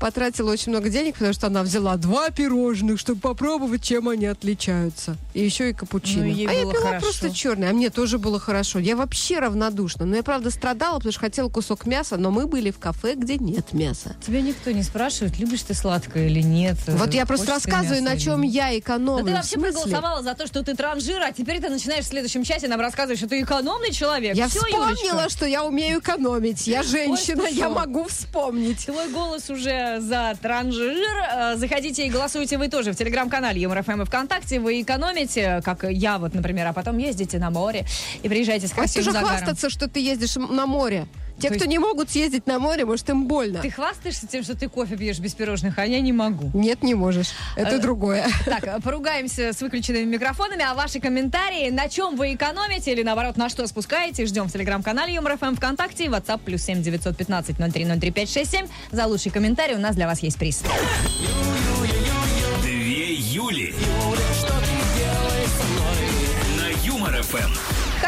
потратила 0.00 0.50
очень 0.50 0.72
много 0.72 0.88
денег, 0.88 1.14
потому 1.14 1.32
что 1.32 1.46
она 1.48 1.62
взяла 1.62 1.96
два 1.96 2.30
пирожных, 2.30 2.98
чтобы 2.98 3.20
попробовать, 3.20 3.82
чем 3.82 4.08
они 4.08 4.26
отличаются. 4.26 5.16
И 5.34 5.44
еще 5.44 5.70
и 5.70 5.72
капучино. 5.72 6.24
Ну, 6.24 6.30
а 6.30 6.52
я 6.52 6.60
пила 6.60 6.74
хорошо. 6.74 7.00
просто 7.00 7.34
черный, 7.34 7.70
а 7.70 7.72
мне 7.72 7.90
тоже 7.90 8.18
было 8.18 8.38
хорошо. 8.38 8.78
Я 8.78 8.96
вообще 8.96 9.38
равнодушна. 9.38 10.04
Но 10.04 10.16
я, 10.16 10.22
правда, 10.22 10.50
страдала, 10.50 10.96
потому 10.96 11.12
что 11.12 11.20
хотела 11.20 11.48
кусок 11.48 11.86
мяса, 11.86 12.16
но 12.16 12.30
мы 12.30 12.46
были 12.46 12.70
в 12.70 12.78
кафе, 12.78 13.14
где 13.14 13.36
нет 13.36 13.72
мяса. 13.72 14.16
Тебя 14.24 14.40
никто 14.40 14.70
не 14.70 14.82
спрашивает, 14.82 15.38
любишь 15.38 15.62
ты 15.62 15.74
сладкое 15.74 16.28
или 16.28 16.40
нет. 16.40 16.76
Вот 16.86 17.14
я 17.14 17.26
просто 17.26 17.52
рассказываю, 17.52 18.02
на 18.02 18.18
чем 18.18 18.42
я 18.42 18.76
экономлю. 18.78 19.24
Да 19.24 19.30
ты 19.30 19.36
вообще 19.36 19.58
проголосовала 19.58 20.22
за 20.22 20.34
то, 20.34 20.46
что 20.46 20.62
ты 20.62 20.74
транжир, 20.74 21.20
а 21.20 21.32
теперь 21.32 21.60
ты 21.64 21.70
начинаешь 21.70 22.04
в 22.04 22.08
следующем 22.08 22.44
часе 22.44 22.68
нам 22.68 22.80
рассказывать, 22.80 23.18
что 23.18 23.28
ты 23.28 23.40
экономный 23.40 23.90
человек. 23.90 24.34
Я 24.36 24.48
Всё, 24.48 24.60
вспомнила, 24.60 24.90
Юлечка. 24.90 25.30
что 25.30 25.46
я 25.46 25.64
умею 25.64 26.00
экономить. 26.00 26.66
Я 26.66 26.82
женщина, 26.82 27.42
я 27.48 27.68
пошел. 27.68 27.74
могу 27.74 28.04
вспомнить. 28.04 28.84
Твой 28.84 29.08
голос 29.10 29.48
уже 29.48 29.98
за 30.00 30.34
транжир. 30.40 31.06
Э, 31.32 31.56
Заходите 31.56 32.06
и 32.06 32.10
голосуйте 32.10 32.58
вы 32.58 32.68
тоже 32.68 32.92
в 32.92 32.96
телеграм-канале 32.96 33.60
Юмор 33.60 33.82
ФМ 33.82 34.02
и 34.02 34.04
ВКонтакте. 34.04 34.60
Вы 34.60 34.82
экономите, 34.82 35.62
как 35.64 35.84
я 35.84 36.18
вот, 36.18 36.34
например, 36.34 36.66
а 36.66 36.72
потом 36.72 36.98
ездите 36.98 37.38
на 37.38 37.50
море 37.50 37.86
и 38.22 38.28
приезжаете 38.28 38.66
с 38.68 38.72
красивым 38.72 39.08
уже 39.08 39.12
загаром. 39.12 39.36
хвастаться, 39.38 39.70
что 39.70 39.88
ты 39.88 40.00
ездишь 40.00 40.36
на 40.36 40.66
море. 40.66 41.06
Те, 41.38 41.48
То 41.48 41.54
кто 41.56 41.64
есть- 41.64 41.66
не 41.66 41.78
могут 41.78 42.10
съездить 42.10 42.46
на 42.46 42.58
море, 42.58 42.84
может, 42.84 43.08
им 43.10 43.26
больно. 43.26 43.60
Ты 43.60 43.70
хвастаешься 43.70 44.26
тем, 44.26 44.44
что 44.44 44.56
ты 44.56 44.68
кофе 44.68 44.96
пьешь 44.96 45.18
без 45.18 45.34
пирожных, 45.34 45.78
а 45.78 45.84
я 45.86 46.00
не 46.00 46.12
могу. 46.12 46.50
Нет, 46.54 46.82
не 46.82 46.94
можешь. 46.94 47.32
Это 47.56 47.76
Э, 47.76 47.78
другое. 47.80 48.26
Так, 48.44 48.64
э, 48.64 48.80
поругаемся 48.82 49.52
с 49.52 49.60
выключенными 49.60 50.04
микрофонами, 50.04 50.62
а 50.64 50.74
ваши 50.74 51.00
комментарии, 51.00 51.70
на 51.70 51.88
чем 51.88 52.16
вы 52.16 52.34
экономите 52.34 52.92
или, 52.92 53.02
наоборот, 53.02 53.36
на 53.36 53.48
что 53.48 53.66
спускаете, 53.66 54.26
ждем 54.26 54.48
в 54.48 54.52
телеграм-канале 54.52 55.12
Юмор 55.14 55.36
ФМ 55.36 55.56
ВКонтакте, 55.56 56.04
WhatsApp 56.06 56.40
плюс 56.44 56.62
7 56.62 56.82
915 56.82 57.56
0303 57.58 58.10
567. 58.12 58.66
За 58.92 59.06
лучший 59.06 59.32
комментарий 59.32 59.74
у 59.74 59.80
нас 59.80 59.96
для 59.96 60.06
вас 60.06 60.20
есть 60.22 60.38
приз. 60.38 60.62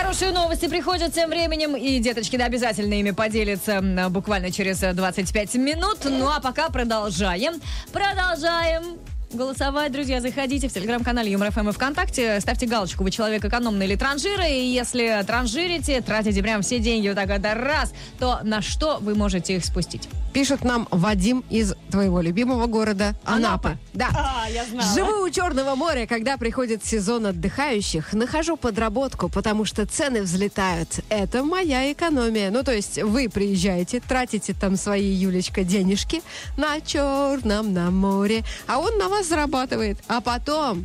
Хорошие 0.06 0.30
новости 0.30 0.68
приходят 0.68 1.12
тем 1.12 1.30
временем, 1.30 1.74
и 1.74 1.98
деточки 1.98 2.36
да, 2.36 2.44
обязательно 2.44 2.94
ими 2.94 3.10
поделятся 3.10 3.72
м, 3.72 4.12
буквально 4.12 4.52
через 4.52 4.80
э, 4.84 4.92
25 4.92 5.56
минут. 5.56 5.98
Ну 6.04 6.28
а 6.28 6.38
пока 6.38 6.68
продолжаем. 6.68 7.54
Продолжаем. 7.92 8.98
Голосовать, 9.32 9.90
друзья, 9.90 10.20
заходите 10.20 10.68
в 10.68 10.72
телеграм-канале 10.72 11.32
Юмор 11.32 11.50
ФМ 11.50 11.70
и 11.70 11.72
ВКонтакте, 11.72 12.38
ставьте 12.40 12.66
галочку, 12.66 13.02
вы 13.02 13.10
человек 13.10 13.44
экономный 13.44 13.86
или 13.86 13.96
транжира, 13.96 14.46
и 14.46 14.64
если 14.66 15.24
транжирите, 15.26 16.00
тратите 16.02 16.40
прям 16.40 16.62
все 16.62 16.78
деньги 16.78 17.08
вот 17.08 17.16
так 17.16 17.28
вот 17.28 17.44
раз, 17.44 17.92
то 18.20 18.38
на 18.44 18.62
что 18.62 18.98
вы 19.00 19.16
можете 19.16 19.56
их 19.56 19.64
спустить? 19.64 20.08
Пишет 20.36 20.64
нам 20.64 20.86
Вадим 20.90 21.46
из 21.48 21.72
твоего 21.90 22.20
любимого 22.20 22.66
города 22.66 23.16
Анапы. 23.24 23.68
Анапа. 23.68 23.78
Да. 23.94 24.10
А, 24.14 24.50
я 24.50 24.66
знала. 24.66 24.92
Живу 24.92 25.22
у 25.22 25.30
Черного 25.30 25.76
моря, 25.76 26.06
когда 26.06 26.36
приходит 26.36 26.84
сезон 26.84 27.24
отдыхающих, 27.24 28.12
нахожу 28.12 28.58
подработку, 28.58 29.30
потому 29.30 29.64
что 29.64 29.86
цены 29.86 30.20
взлетают. 30.20 31.00
Это 31.08 31.42
моя 31.42 31.90
экономия. 31.90 32.50
Ну, 32.50 32.64
то 32.64 32.74
есть 32.74 33.02
вы 33.02 33.30
приезжаете, 33.30 34.02
тратите 34.06 34.52
там 34.52 34.76
свои, 34.76 35.10
Юлечка, 35.10 35.64
денежки 35.64 36.20
на 36.58 36.82
Черном 36.82 37.72
на 37.72 37.90
море, 37.90 38.44
а 38.66 38.78
он 38.78 38.98
на 38.98 39.08
вас 39.08 39.28
зарабатывает. 39.28 39.96
А 40.06 40.20
потом, 40.20 40.84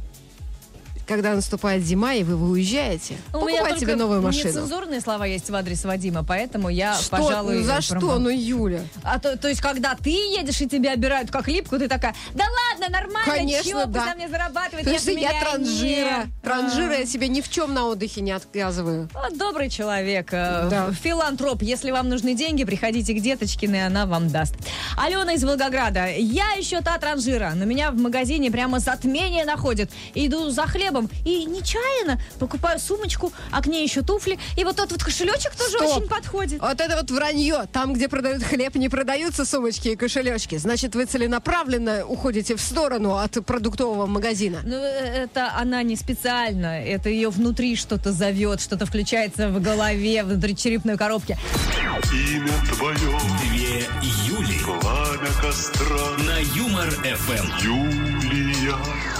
когда 1.11 1.33
наступает 1.35 1.83
зима, 1.83 2.13
и 2.13 2.23
вы, 2.23 2.35
уезжаете, 2.51 3.15
У 3.33 3.39
меня 3.45 3.57
покупайте 3.59 3.79
себе 3.81 3.95
новую 3.95 4.21
машину. 4.21 4.47
Нецензурные 4.49 5.01
слова 5.01 5.25
есть 5.25 5.49
в 5.49 5.55
адрес 5.55 5.83
Вадима, 5.83 6.23
поэтому 6.23 6.69
я, 6.69 6.95
Что? 6.95 7.09
пожалуй... 7.17 7.57
Ну, 7.59 7.63
за 7.65 7.81
что? 7.81 7.95
промол- 7.95 8.19
Ну, 8.19 8.29
Юля. 8.29 8.81
А 9.03 9.19
то, 9.19 9.37
то 9.37 9.49
есть, 9.49 9.59
когда 9.59 9.93
ты 9.95 10.09
едешь 10.09 10.61
и 10.61 10.67
тебя 10.69 10.93
обирают 10.93 11.29
как 11.29 11.49
липку, 11.49 11.77
ты 11.77 11.89
такая, 11.89 12.15
да 12.33 12.45
ладно, 12.45 12.89
нормально, 12.97 13.33
Конечно, 13.33 13.81
пусть 13.81 13.91
да. 13.91 14.05
на 14.05 14.15
мне 14.15 14.29
зарабатывает, 14.29 14.85
Потому 14.85 14.93
я 14.95 14.99
что 14.99 15.11
я 15.11 15.17
миллионер». 15.17 15.41
транжира. 15.43 16.27
Транжира 16.43 16.93
А. 16.93 16.97
я 16.99 17.05
себе 17.05 17.27
ни 17.27 17.41
в 17.41 17.49
чем 17.49 17.73
на 17.73 17.87
отдыхе 17.87 18.21
не 18.21 18.31
отказываю. 18.31 19.09
Вот 19.13 19.37
добрый 19.37 19.69
человек, 19.69 20.29
э, 20.31 20.67
Да. 20.69 20.91
филантроп. 20.93 21.61
Если 21.61 21.91
вам 21.91 22.07
нужны 22.07 22.35
деньги, 22.35 22.63
приходите 22.63 23.13
к 23.13 23.19
Деточкиной, 23.21 23.79
и 23.79 23.81
она 23.81 24.05
вам 24.05 24.29
даст. 24.29 24.55
Алена 24.97 25.33
из 25.33 25.43
Волгограда. 25.43 26.07
Я 26.15 26.53
еще 26.53 26.79
та 26.81 26.97
транжира. 26.97 27.51
На 27.55 27.63
меня 27.63 27.91
в 27.91 27.97
магазине 27.97 28.49
прямо 28.49 28.79
затмение 28.79 29.43
находит. 29.45 29.91
Иду 30.15 30.49
за 30.49 30.63
хлебом 30.67 31.00
и 31.25 31.45
нечаянно 31.45 32.19
покупаю 32.39 32.79
сумочку, 32.79 33.31
а 33.51 33.61
к 33.61 33.67
ней 33.67 33.83
еще 33.83 34.01
туфли. 34.01 34.39
И 34.57 34.63
вот 34.63 34.75
тот 34.75 34.91
вот 34.91 35.03
кошелечек 35.03 35.55
тоже 35.55 35.77
Стоп. 35.77 35.97
очень 35.97 36.07
подходит. 36.07 36.61
Вот 36.61 36.79
это 36.79 36.95
вот 36.95 37.11
вранье. 37.11 37.67
Там, 37.71 37.93
где 37.93 38.07
продают 38.07 38.43
хлеб, 38.43 38.75
не 38.75 38.89
продаются 38.89 39.45
сумочки 39.45 39.89
и 39.89 39.95
кошелечки. 39.95 40.57
Значит, 40.57 40.95
вы 40.95 41.05
целенаправленно 41.05 42.05
уходите 42.05 42.55
в 42.55 42.61
сторону 42.61 43.15
от 43.15 43.43
продуктового 43.45 44.05
магазина. 44.05 44.59
Ну, 44.63 44.75
э, 44.75 45.23
это 45.23 45.51
она 45.55 45.83
не 45.83 45.95
специально. 45.95 46.81
Это 46.81 47.09
ее 47.09 47.29
внутри 47.29 47.75
что-то 47.75 48.11
зовет, 48.11 48.61
что-то 48.61 48.85
включается 48.85 49.49
в 49.49 49.61
голове, 49.61 50.23
внутри 50.23 50.55
черепной 50.55 50.97
коробки. 50.97 51.37
Имя 52.11 52.53
твое, 52.75 53.19
Две 53.41 53.87
Юли 54.27 54.59
пламя 54.63 55.31
костра, 55.41 56.17
на 56.25 56.37
Юмор 56.55 56.89
ФМ. 56.89 58.50
Юлия. 58.61 59.11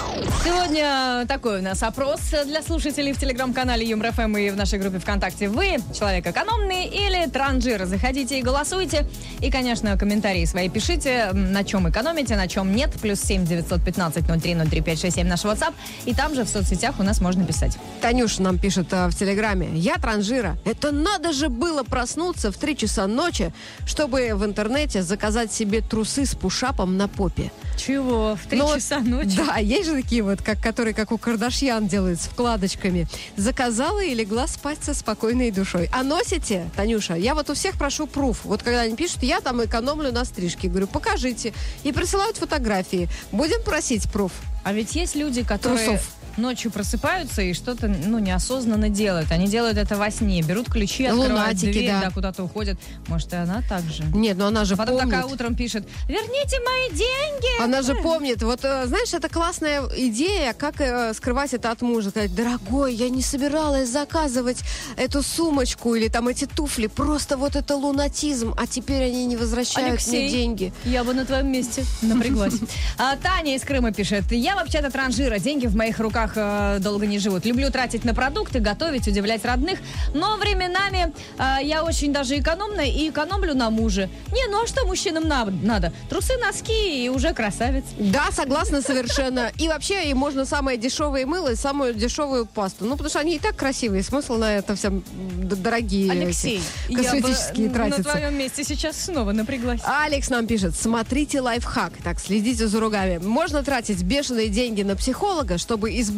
Сегодня 0.44 1.24
такой 1.28 1.60
у 1.60 1.62
нас 1.62 1.82
опрос 1.82 2.20
для 2.44 2.62
слушателей 2.62 3.12
в 3.12 3.18
телеграм-канале 3.18 3.86
Юмор 3.86 4.12
ФМ 4.12 4.36
и 4.36 4.50
в 4.50 4.56
нашей 4.56 4.78
группе 4.78 4.98
ВКонтакте. 4.98 5.48
Вы 5.48 5.78
человек 5.96 6.26
экономный 6.26 6.86
или 6.86 7.28
транжир? 7.30 7.84
Заходите 7.84 8.38
и 8.38 8.42
голосуйте. 8.42 9.06
И, 9.40 9.50
конечно, 9.50 9.96
комментарии 9.96 10.44
свои 10.44 10.68
пишите, 10.68 11.30
на 11.32 11.64
чем 11.64 11.88
экономите, 11.88 12.36
на 12.36 12.48
чем 12.48 12.74
нет. 12.74 12.92
Плюс 13.00 13.20
7 13.20 13.46
915 13.46 14.26
03 14.26 14.54
03 14.54 14.80
567 14.80 15.26
наш 15.26 15.44
WhatsApp. 15.44 15.74
И 16.06 16.14
там 16.14 16.34
же 16.34 16.44
в 16.44 16.48
соцсетях 16.48 16.98
у 16.98 17.02
нас 17.02 17.20
можно 17.20 17.44
писать. 17.44 17.78
Танюша 18.00 18.42
нам 18.42 18.58
пишет 18.58 18.88
а, 18.92 19.08
в 19.08 19.14
Телеграме. 19.14 19.70
Я 19.74 19.96
транжира. 19.98 20.56
Это 20.64 20.90
надо 20.90 21.32
же 21.32 21.48
было 21.48 21.84
проснуться 21.84 22.50
в 22.50 22.56
3 22.56 22.76
часа 22.76 23.06
ночи, 23.06 23.52
чтобы 23.86 24.32
в 24.34 24.44
интернете 24.44 25.02
заказать 25.02 25.52
себе 25.52 25.80
трусы 25.82 26.26
с 26.26 26.34
пушапом 26.34 26.96
на 26.96 27.06
попе. 27.08 27.52
Чего? 27.76 28.36
В 28.36 28.48
3 28.48 28.58
Ну 28.58 28.66
вот, 28.66 28.76
часа 28.76 29.00
ночи? 29.00 29.31
Да, 29.36 29.56
есть 29.58 29.88
же 29.88 29.94
такие 29.94 30.22
вот, 30.22 30.42
как, 30.42 30.60
которые, 30.60 30.94
как 30.94 31.12
у 31.12 31.18
Кардашьян 31.18 31.86
делают, 31.86 32.20
с 32.20 32.26
вкладочками. 32.26 33.06
Заказала 33.36 34.02
и 34.02 34.14
легла 34.14 34.46
спать 34.46 34.82
со 34.82 34.94
спокойной 34.94 35.50
душой. 35.50 35.88
А 35.92 36.02
носите, 36.02 36.70
Танюша, 36.76 37.14
я 37.14 37.34
вот 37.34 37.50
у 37.50 37.54
всех 37.54 37.78
прошу 37.78 38.06
пруф. 38.06 38.44
Вот 38.44 38.62
когда 38.62 38.82
они 38.82 38.96
пишут, 38.96 39.22
я 39.22 39.40
там 39.40 39.64
экономлю 39.64 40.12
на 40.12 40.24
стрижке. 40.24 40.68
Говорю, 40.68 40.86
покажите. 40.86 41.52
И 41.82 41.92
присылают 41.92 42.36
фотографии. 42.36 43.08
Будем 43.30 43.62
просить 43.62 44.10
пруф. 44.10 44.32
А 44.64 44.72
ведь 44.72 44.94
есть 44.94 45.16
люди, 45.16 45.42
которые 45.42 45.86
Трусов. 45.86 46.10
Ночью 46.36 46.70
просыпаются 46.70 47.42
и 47.42 47.52
что-то 47.54 47.88
ну, 47.88 48.18
неосознанно 48.18 48.88
делают. 48.88 49.30
Они 49.32 49.46
делают 49.46 49.78
это 49.78 49.96
во 49.96 50.10
сне, 50.10 50.42
берут 50.42 50.70
ключи, 50.70 51.04
открывают 51.04 51.32
Лунатики, 51.32 51.72
дверь, 51.72 51.90
да. 51.90 52.10
куда-то 52.10 52.44
уходят. 52.44 52.78
Может, 53.08 53.32
и 53.32 53.36
она 53.36 53.62
так 53.68 53.82
же. 53.84 54.04
Нет, 54.14 54.36
ну 54.36 54.46
она 54.46 54.64
же 54.64 54.76
потом 54.76 54.98
помнит. 54.98 55.10
такая 55.14 55.26
утром 55.26 55.54
пишет, 55.54 55.86
верните 56.08 56.58
мои 56.60 56.90
деньги. 56.90 57.62
Она 57.62 57.82
же 57.82 57.94
помнит. 57.96 58.42
Вот, 58.42 58.60
э, 58.64 58.86
знаешь, 58.86 59.12
это 59.14 59.28
классная 59.28 59.82
идея, 59.96 60.52
как 60.52 60.80
э, 60.80 61.12
скрывать 61.14 61.54
это 61.54 61.70
от 61.70 61.82
мужа. 61.82 62.10
Сказать, 62.10 62.34
дорогой, 62.34 62.94
я 62.94 63.08
не 63.08 63.22
собиралась 63.22 63.88
заказывать 63.88 64.58
эту 64.96 65.22
сумочку 65.22 65.94
или 65.94 66.08
там 66.08 66.28
эти 66.28 66.46
туфли. 66.46 66.86
Просто 66.86 67.36
вот 67.36 67.56
это 67.56 67.76
лунатизм, 67.76 68.54
а 68.56 68.66
теперь 68.66 69.04
они 69.04 69.26
не 69.26 69.36
возвращают 69.36 69.92
Алексей, 69.92 70.24
мне 70.24 70.30
деньги. 70.30 70.72
Я 70.84 71.04
бы 71.04 71.14
на 71.14 71.24
твоем 71.24 71.50
месте 71.50 71.84
напряглась. 72.02 72.54
А, 72.98 73.16
Таня 73.16 73.56
из 73.56 73.62
Крыма 73.62 73.92
пишет. 73.92 74.30
Я 74.30 74.54
вообще-то 74.54 74.90
транжира. 74.90 75.38
Деньги 75.38 75.66
в 75.66 75.74
моих 75.74 75.98
руках 75.98 76.21
э, 76.34 76.78
долго 76.80 77.06
не 77.06 77.18
живут. 77.18 77.44
Люблю 77.44 77.70
тратить 77.70 78.04
на 78.04 78.14
продукты, 78.14 78.60
готовить, 78.60 79.08
удивлять 79.08 79.44
родных. 79.44 79.78
Но 80.14 80.36
временами 80.36 81.12
э, 81.38 81.64
я 81.64 81.82
очень 81.84 82.12
даже 82.12 82.38
экономная 82.38 82.86
и 82.86 83.10
экономлю 83.10 83.54
на 83.54 83.70
муже. 83.70 84.08
Не, 84.32 84.46
ну 84.50 84.62
а 84.62 84.66
что 84.66 84.86
мужчинам 84.86 85.26
на- 85.28 85.44
надо? 85.46 85.92
Трусы, 86.08 86.36
носки 86.38 87.04
и 87.04 87.08
уже 87.08 87.32
красавец. 87.34 87.84
Да, 87.98 88.30
согласна 88.30 88.82
совершенно. 88.82 89.50
И 89.58 89.68
вообще, 89.68 90.10
и 90.10 90.14
можно 90.14 90.44
самое 90.44 90.78
дешевое 90.78 91.26
мыло 91.26 91.52
и 91.52 91.56
самую 91.56 91.94
дешевую 91.94 92.46
пасту. 92.46 92.84
Ну, 92.84 92.92
потому 92.92 93.10
что 93.10 93.20
они 93.20 93.36
и 93.36 93.38
так 93.38 93.56
красивые. 93.56 94.02
Смысл 94.02 94.34
на 94.36 94.54
это 94.54 94.74
все 94.76 94.90
д- 94.90 95.56
дорогие 95.56 96.10
Алексей, 96.12 96.62
эти 96.88 96.94
косметические 96.96 97.66
я 97.66 97.72
бы 97.72 97.88
на 97.88 98.02
твоем 98.02 98.38
месте 98.38 98.64
сейчас 98.64 98.96
снова 99.00 99.32
напряглась. 99.32 99.80
Алекс 99.84 100.28
нам 100.30 100.46
пишет, 100.46 100.74
смотрите 100.76 101.40
лайфхак. 101.40 101.92
Так, 102.04 102.20
следите 102.20 102.66
за 102.68 102.80
ругами. 102.80 103.18
Можно 103.18 103.62
тратить 103.62 104.02
бешеные 104.02 104.48
деньги 104.48 104.82
на 104.82 104.96
психолога, 104.96 105.58
чтобы 105.58 105.90
избавиться 106.00 106.11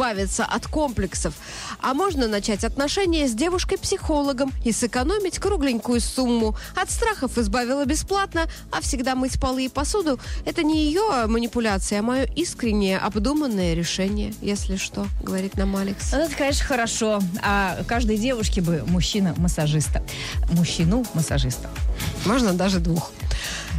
от 0.45 0.67
комплексов. 0.67 1.35
А 1.81 1.95
можно 1.95 2.29
начать 2.29 2.65
отношения 2.65 3.29
с 3.29 3.33
девушкой-психологом 3.33 4.53
и 4.65 4.73
сэкономить 4.73 5.39
кругленькую 5.39 6.01
сумму. 6.01 6.57
От 6.75 6.91
страхов 6.91 7.39
избавила 7.39 7.85
бесплатно, 7.85 8.47
а 8.71 8.81
всегда 8.81 9.15
мыть 9.15 9.41
полы 9.41 9.67
и 9.67 9.69
посуду– 9.69 10.19
это 10.45 10.63
не 10.63 10.85
ее 10.85 11.27
манипуляция, 11.27 12.01
а 12.01 12.03
мое 12.03 12.25
искреннее, 12.25 12.99
обдуманное 12.99 13.75
решение, 13.75 14.35
если 14.41 14.77
что, 14.77 15.07
говорит 15.23 15.57
нам 15.57 15.77
Алекс. 15.77 16.13
Это, 16.13 16.35
конечно, 16.35 16.65
хорошо. 16.65 17.21
А 17.43 17.83
каждой 17.87 18.17
девушке 18.17 18.61
бы 18.61 18.85
мужчина-массажиста. 18.87 20.03
Мужчину-массажиста. 20.53 21.71
Можно 22.25 22.53
даже 22.53 22.81
двух. 22.81 23.11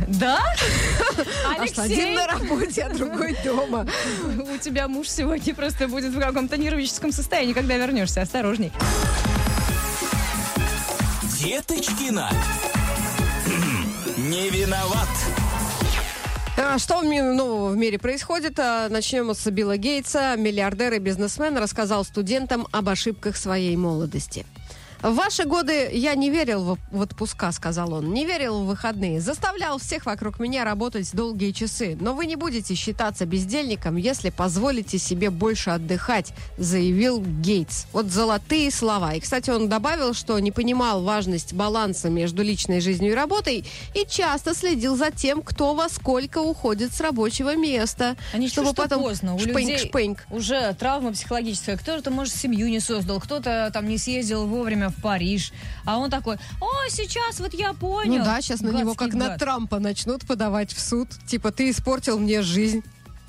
Да? 0.08 0.40
А 1.58 1.66
что, 1.68 1.84
один 1.84 2.00
Алексей, 2.00 2.16
на 2.16 2.28
работе, 2.28 2.84
а 2.84 2.90
другой 2.90 3.36
дома. 3.44 3.88
у 4.54 4.58
тебя 4.58 4.88
муж 4.88 5.08
сегодня 5.08 5.54
просто 5.56 5.88
будет 5.88 6.14
в 6.14 6.20
каком-то 6.20 6.58
нервическом 6.58 7.12
состоянии, 7.12 7.54
когда 7.54 7.78
вернешься. 7.78 8.22
Осторожней. 8.22 8.72
Деточкина. 11.40 12.30
Не 14.18 14.50
виноват. 14.50 15.08
А, 16.58 16.78
Что 16.80 17.02
нового 17.02 17.70
в 17.70 17.78
мире 17.78 18.00
происходит? 18.00 18.60
А, 18.60 18.88
Начнем 18.90 19.34
с 19.34 19.46
Билла 19.52 19.78
Гейтса. 19.78 20.36
Миллиардер 20.38 20.94
и 20.94 21.00
бизнесмен 21.00 21.58
рассказал 21.58 22.06
студентам 22.06 22.68
об 22.72 22.90
ошибках 22.90 23.36
своей 23.36 23.76
молодости. 23.76 24.46
В 25.06 25.14
ваши 25.14 25.44
годы 25.44 25.92
я 25.94 26.16
не 26.16 26.32
верил 26.32 26.80
в, 26.92 27.00
отпуска, 27.00 27.52
сказал 27.52 27.94
он. 27.94 28.12
Не 28.12 28.26
верил 28.26 28.64
в 28.64 28.66
выходные. 28.66 29.22
Заставлял 29.22 29.78
всех 29.78 30.08
вокруг 30.08 30.40
меня 30.40 30.64
работать 30.64 31.12
долгие 31.14 31.52
часы. 31.52 31.96
Но 32.02 32.16
вы 32.16 32.26
не 32.26 32.36
будете 32.36 32.74
считаться 32.74 33.28
бездельником, 33.28 33.98
если 33.98 34.32
позволите 34.32 34.98
себе 34.98 35.30
больше 35.30 35.70
отдыхать, 35.70 36.34
заявил 36.58 37.22
Гейтс. 37.22 37.86
Вот 37.94 38.08
золотые 38.08 38.72
слова. 38.72 39.14
И, 39.14 39.20
кстати, 39.20 39.52
он 39.52 39.70
добавил, 39.70 40.16
что 40.16 40.40
не 40.40 40.52
понимал 40.52 41.04
важность 41.04 41.54
баланса 41.54 42.10
между 42.10 42.42
личной 42.42 42.80
жизнью 42.80 43.12
и 43.12 43.16
работой 43.16 43.64
и 43.94 44.08
часто 44.10 44.56
следил 44.56 44.96
за 44.96 45.12
тем, 45.12 45.44
кто 45.44 45.76
во 45.76 45.88
сколько 45.88 46.40
уходит 46.40 46.92
с 46.92 47.00
рабочего 47.00 47.56
места. 47.56 48.16
Они 48.34 48.48
чтобы 48.48 48.70
что 48.70 48.76
потом 48.82 49.04
поздно. 49.04 49.36
У 49.36 49.40
людей 49.40 49.76
шпыньк-шпыньк. 49.78 50.18
уже 50.32 50.74
травма 50.80 51.12
психологическая. 51.12 51.78
Кто-то, 51.78 52.10
может, 52.10 52.34
семью 52.34 52.70
не 52.70 52.80
создал, 52.80 53.20
кто-то 53.20 53.70
там 53.72 53.88
не 53.88 54.00
съездил 54.00 54.48
вовремя 54.48 54.95
в 54.98 55.02
Париж. 55.02 55.52
А 55.86 55.98
он 55.98 56.10
такой, 56.10 56.38
о, 56.60 56.90
сейчас 56.90 57.40
вот 57.40 57.54
я 57.54 57.74
понял. 57.74 58.20
Ну 58.20 58.24
да, 58.24 58.42
сейчас 58.42 58.62
на 58.62 58.70
него 58.70 58.96
как 58.96 59.14
на 59.14 59.30
гад. 59.30 59.40
Трампа 59.40 59.80
начнут 59.80 60.26
подавать 60.26 60.74
в 60.74 60.80
суд. 60.80 61.10
Типа, 61.28 61.52
ты 61.52 61.70
испортил 61.70 62.20
мне 62.20 62.42
жизнь. 62.42 62.84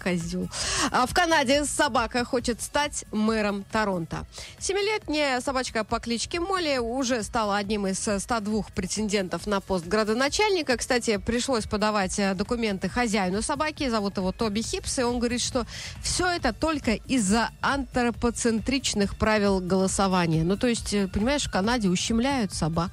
Козел. 0.07 0.49
А 0.93 1.05
в 1.07 1.13
Канаде 1.13 1.65
собака 1.65 2.25
хочет 2.25 2.63
стать 2.63 3.05
мэром 3.11 3.65
Торонто. 3.73 4.25
Семилетняя 4.61 5.41
собачка 5.41 5.83
по 5.83 5.99
кличке 5.99 6.39
Молли 6.39 6.79
уже 6.79 7.25
стала 7.25 7.57
одним 7.57 7.89
из 7.89 8.07
э, 8.07 8.21
102 8.21 8.67
претендентов 8.73 9.49
на 9.49 9.61
пост 9.61 9.85
градоначальника. 9.87 10.77
Кстати, 10.77 11.17
пришлось 11.17 11.65
подавать 11.65 12.21
э, 12.21 12.35
документы 12.35 12.89
хозяину 12.89 13.43
собаки. 13.43 13.89
Зовут 13.89 14.17
его 14.17 14.31
Тоби 14.31 14.63
Хипс. 14.63 15.01
И 15.01 15.03
он 15.03 15.19
говорит, 15.19 15.41
что 15.41 15.67
все 16.03 16.29
это 16.29 16.53
только 16.53 16.93
из-за 16.93 17.51
антропоцентричных 17.61 19.19
правил 19.19 19.59
голосования. 19.59 20.45
Ну, 20.45 20.57
то 20.57 20.69
есть, 20.69 20.95
э, 20.95 21.09
понимаешь, 21.09 21.47
в 21.47 21.51
Канаде 21.51 21.89
ущемляют 21.89 22.53
собак, 22.53 22.93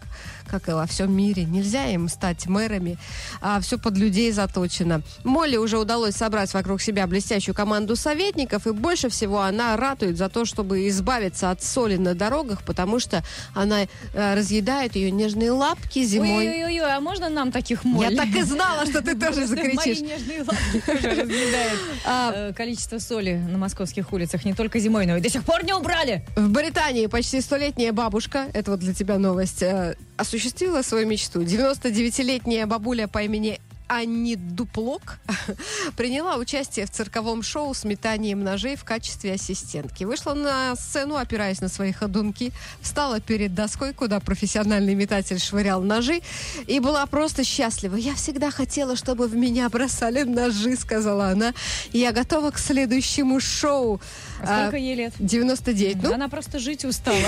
как 0.53 0.69
и 0.69 0.71
во 0.71 0.85
всем 0.85 1.11
мире. 1.11 1.45
Нельзя 1.45 1.87
им 1.87 2.07
стать 2.07 2.45
мэрами, 2.45 2.99
а 3.41 3.59
все 3.59 3.79
под 3.79 3.97
людей 3.97 4.31
заточено. 4.31 5.01
Молли 5.23 5.57
уже 5.57 5.79
удалось 5.79 6.15
собрать 6.15 6.53
вокруг 6.53 6.79
себя 6.79 7.07
блестящую 7.07 7.55
команду 7.55 7.95
советников, 7.95 8.67
и 8.67 8.71
больше 8.71 9.09
всего 9.09 9.41
она 9.41 9.75
ратует 9.75 10.15
за 10.15 10.29
то, 10.29 10.45
чтобы 10.45 10.87
избавиться 10.89 11.49
от 11.49 11.63
соли 11.63 11.97
на 11.97 12.13
дорогах, 12.13 12.61
потому 12.61 12.99
что 12.99 13.23
она 13.55 13.81
э, 13.81 14.35
разъедает 14.35 14.95
ее 14.95 15.09
нежные 15.09 15.49
лапки 15.49 16.03
зимой. 16.03 16.47
Ой-ой-ой, 16.47 16.95
а 16.95 16.99
можно 16.99 17.29
нам 17.29 17.51
таких 17.51 17.83
моль? 17.83 18.13
Я 18.13 18.15
так 18.15 18.27
и 18.35 18.43
знала, 18.43 18.85
что 18.85 19.01
ты 19.01 19.15
тоже 19.19 19.47
закричишь. 19.47 20.01
Мои 20.01 20.09
нежные 20.09 20.43
лапки 20.43 20.83
тоже 20.85 21.21
разъедают. 21.21 21.79
Э, 22.05 22.53
Количество 22.55 22.99
соли 22.99 23.41
на 23.49 23.57
московских 23.57 24.13
улицах 24.13 24.45
не 24.45 24.53
только 24.53 24.77
зимой, 24.77 25.07
но 25.07 25.17
и 25.17 25.19
до 25.19 25.29
сих 25.29 25.43
пор 25.43 25.65
не 25.65 25.73
убрали. 25.73 26.23
В 26.35 26.49
Британии 26.49 27.07
почти 27.07 27.41
столетняя 27.41 27.91
бабушка, 27.91 28.49
это 28.53 28.69
вот 28.69 28.81
для 28.81 28.93
тебя 28.93 29.17
новость, 29.17 29.63
э, 29.63 29.95
осуществила 30.17 30.81
свою 30.81 31.07
мечту. 31.07 31.41
99-летняя 31.41 32.65
бабуля 32.65 33.07
по 33.07 33.21
имени 33.23 33.59
Анни 33.93 34.35
Дуплок 34.35 35.19
приняла 35.95 36.37
участие 36.37 36.85
в 36.85 36.91
цирковом 36.91 37.43
шоу 37.43 37.73
с 37.73 37.83
метанием 37.83 38.43
ножей 38.43 38.75
в 38.75 38.83
качестве 38.83 39.33
ассистентки. 39.33 40.03
Вышла 40.03 40.33
на 40.33 40.75
сцену, 40.75 41.15
опираясь 41.15 41.61
на 41.61 41.69
свои 41.69 41.91
ходунки, 41.91 42.51
встала 42.81 43.19
перед 43.19 43.53
доской, 43.53 43.93
куда 43.93 44.19
профессиональный 44.19 44.95
метатель 44.95 45.39
швырял 45.39 45.81
ножи, 45.81 46.21
и 46.67 46.79
была 46.79 47.05
просто 47.05 47.43
счастлива. 47.43 47.95
«Я 47.95 48.15
всегда 48.15 48.49
хотела, 48.51 48.95
чтобы 48.95 49.27
в 49.27 49.35
меня 49.35 49.69
бросали 49.69 50.23
ножи»,— 50.23 50.75
сказала 50.79 51.27
она. 51.27 51.53
«Я 51.91 52.11
готова 52.11 52.51
к 52.51 52.57
следующему 52.57 53.39
шоу». 53.39 54.01
А 54.41 54.61
сколько 54.61 54.77
ей 54.77 54.95
лет? 54.95 55.13
99. 55.19 56.03
Ну, 56.03 56.13
Она 56.13 56.27
просто 56.27 56.59
жить 56.59 56.83
устала. 56.85 57.17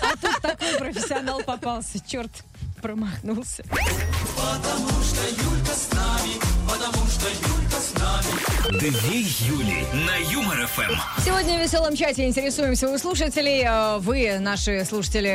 А 0.00 0.16
тут 0.16 0.40
такой 0.40 0.78
профессионал 0.78 1.42
попался. 1.42 1.98
Черт, 2.06 2.30
промахнулся 2.80 3.64
только 5.68 5.74
с 5.74 5.92
нами, 5.92 6.34
потому 6.66 7.06
что 7.08 7.28
любовь. 7.28 7.57
Две 7.78 9.20
Юли 9.46 9.86
на 9.92 10.16
Юмор 10.32 10.66
ФМ. 10.66 10.92
Сегодня 11.24 11.58
в 11.58 11.62
веселом 11.62 11.94
чате 11.94 12.26
интересуемся 12.26 12.90
у 12.90 12.98
слушателей. 12.98 13.62
э, 13.64 13.98
Вы, 13.98 14.38
наши 14.40 14.84
слушатели, 14.84 15.30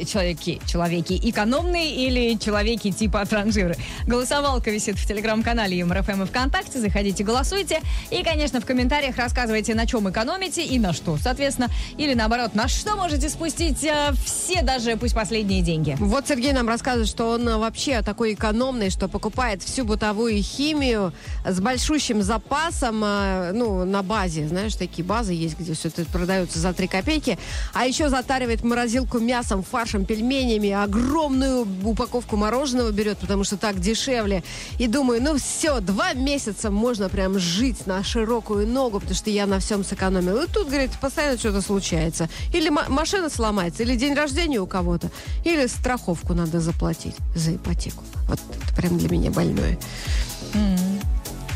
э, 0.00 0.04
человеки, 0.06 0.60
человеки 0.66 1.20
экономные 1.22 1.94
или 1.94 2.38
человеки 2.38 2.90
типа 2.90 3.24
транжиры. 3.26 3.76
Голосовалка 4.06 4.70
висит 4.70 4.96
в 4.98 5.06
телеграм-канале 5.06 5.76
Юмор 5.76 6.02
ФМ 6.02 6.22
и 6.22 6.26
ВКонтакте. 6.26 6.80
Заходите, 6.80 7.24
голосуйте. 7.24 7.80
И, 8.10 8.22
конечно, 8.24 8.60
в 8.60 8.64
комментариях 8.64 9.16
рассказывайте, 9.16 9.74
на 9.74 9.86
чем 9.86 10.10
экономите 10.10 10.64
и 10.64 10.78
на 10.78 10.94
что, 10.94 11.18
соответственно. 11.18 11.68
Или 11.98 12.14
наоборот, 12.14 12.54
на 12.54 12.68
что 12.68 12.96
можете 12.96 13.28
спустить 13.28 13.84
э, 13.84 14.12
все, 14.24 14.62
даже 14.62 14.96
пусть 14.96 15.14
последние 15.14 15.60
деньги. 15.60 15.94
Вот 16.00 16.26
Сергей 16.26 16.52
нам 16.52 16.68
рассказывает, 16.68 17.08
что 17.08 17.30
он 17.32 17.58
вообще 17.58 18.00
такой 18.02 18.32
экономный, 18.32 18.88
что 18.88 19.08
покупает 19.08 19.62
всю 19.62 19.84
бытовую 19.84 20.42
химию 20.42 21.12
с 21.44 21.60
большущим 21.82 22.22
запасом 22.22 23.02
а, 23.04 23.50
ну, 23.52 23.84
на 23.84 24.04
базе, 24.04 24.46
знаешь, 24.46 24.76
такие 24.76 25.04
базы 25.04 25.32
есть, 25.32 25.58
где 25.58 25.74
все 25.74 25.88
это 25.88 26.04
продается 26.04 26.60
за 26.60 26.72
3 26.72 26.86
копейки, 26.86 27.40
а 27.74 27.86
еще 27.86 28.08
затаривает 28.08 28.62
морозилку 28.62 29.18
мясом, 29.18 29.64
фаршем, 29.64 30.04
пельменями, 30.04 30.70
огромную 30.70 31.66
упаковку 31.82 32.36
мороженого 32.36 32.92
берет, 32.92 33.18
потому 33.18 33.42
что 33.42 33.56
так 33.56 33.80
дешевле. 33.80 34.44
И 34.78 34.86
думаю, 34.86 35.20
ну 35.20 35.36
все, 35.38 35.80
два 35.80 36.12
месяца 36.12 36.70
можно 36.70 37.08
прям 37.08 37.36
жить 37.40 37.84
на 37.88 38.04
широкую 38.04 38.68
ногу, 38.68 39.00
потому 39.00 39.16
что 39.16 39.30
я 39.30 39.46
на 39.46 39.58
всем 39.58 39.84
сэкономила. 39.84 40.44
И 40.44 40.46
тут, 40.46 40.68
говорит, 40.68 40.92
постоянно 41.00 41.36
что-то 41.36 41.62
случается. 41.62 42.28
Или 42.54 42.68
ма- 42.68 42.86
машина 42.88 43.28
сломается, 43.28 43.82
или 43.82 43.96
день 43.96 44.14
рождения 44.14 44.60
у 44.60 44.68
кого-то, 44.68 45.10
или 45.44 45.66
страховку 45.66 46.32
надо 46.32 46.60
заплатить 46.60 47.16
за 47.34 47.56
ипотеку. 47.56 48.04
Вот 48.28 48.38
это 48.38 48.76
прям 48.76 48.98
для 48.98 49.08
меня 49.08 49.32
больное. 49.32 49.76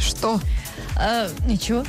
Что? 0.00 0.40
Э, 0.98 1.28
ничего, 1.46 1.85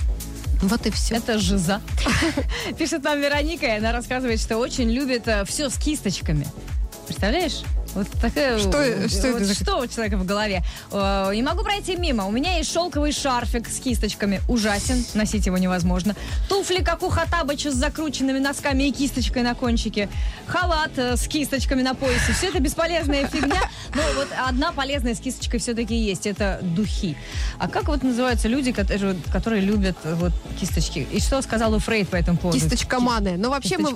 Вот 0.62 0.86
и 0.86 0.92
все. 0.92 1.16
это 1.16 1.38
жиза. 1.40 1.82
Пишет 2.78 3.04
нам 3.04 3.20
Вероника, 3.20 3.66
и 3.66 3.78
она 3.78 3.92
рассказывает, 3.92 4.40
что 4.40 4.58
очень 4.58 4.90
любит 4.90 5.28
все 5.46 5.70
с 5.70 5.78
кисточками. 5.78 6.48
Представляешь? 7.06 7.62
Вот 7.96 8.08
такая... 8.22 8.58
Что- 8.60 8.68
вот 9.02 9.12
что 9.12 9.28
это 9.28 9.46
за- 9.46 9.54
Что 9.56 9.78
у 9.80 9.88
человека 9.88 10.18
в 10.18 10.26
голове? 10.26 10.64
Э, 10.92 11.32
Не 11.34 11.42
могу 11.44 11.64
пройти 11.64 11.96
мимо. 11.96 12.26
У 12.26 12.32
меня 12.32 12.58
есть 12.58 12.72
шелковый 12.72 13.12
шарфик 13.12 13.68
с 13.70 13.80
кисточками. 13.80 14.42
Ужасен. 14.48 15.04
Носить 15.14 15.46
его 15.46 15.58
невозможно. 15.58 16.16
Туфли, 16.50 16.84
как 16.84 17.04
у 17.04 17.10
Хатабыча, 17.10 17.72
с 17.72 17.76
закрученными 17.76 18.40
носками 18.40 18.84
и 18.84 18.92
кисточкой 18.92 19.44
на 19.44 19.56
кончике. 19.56 20.10
Халат 20.48 20.92
э, 20.98 21.16
с 21.18 21.28
кисточками 21.28 21.82
на 21.82 21.94
поясе. 21.96 22.34
Все 22.34 22.48
это 22.50 22.60
бесполезная 22.60 23.28
фигня. 23.28 23.62
Но 23.96 24.02
вот 24.16 24.28
одна 24.48 24.72
полезная 24.72 25.16
с 25.16 25.20
кисточкой 25.20 25.60
все-таки 25.60 25.96
есть. 25.96 26.28
Это 26.28 26.60
духи. 26.62 27.18
А 27.60 27.68
как 27.68 27.88
вот 27.88 28.04
называются 28.04 28.48
люди, 28.48 28.72
которые, 28.72 29.16
которые 29.32 29.62
любят 29.62 29.98
э, 30.04 30.14
вот 30.16 30.32
кисточки? 30.60 31.08
И 31.12 31.20
что 31.20 31.42
сказал 31.42 31.78
Фрейд 31.80 32.10
по 32.10 32.16
этому 32.16 32.38
поводу? 32.38 32.60
Кисточкоманы. 32.60 33.38
Но 33.38 33.50
вообще 33.50 33.78
мы, 33.78 33.96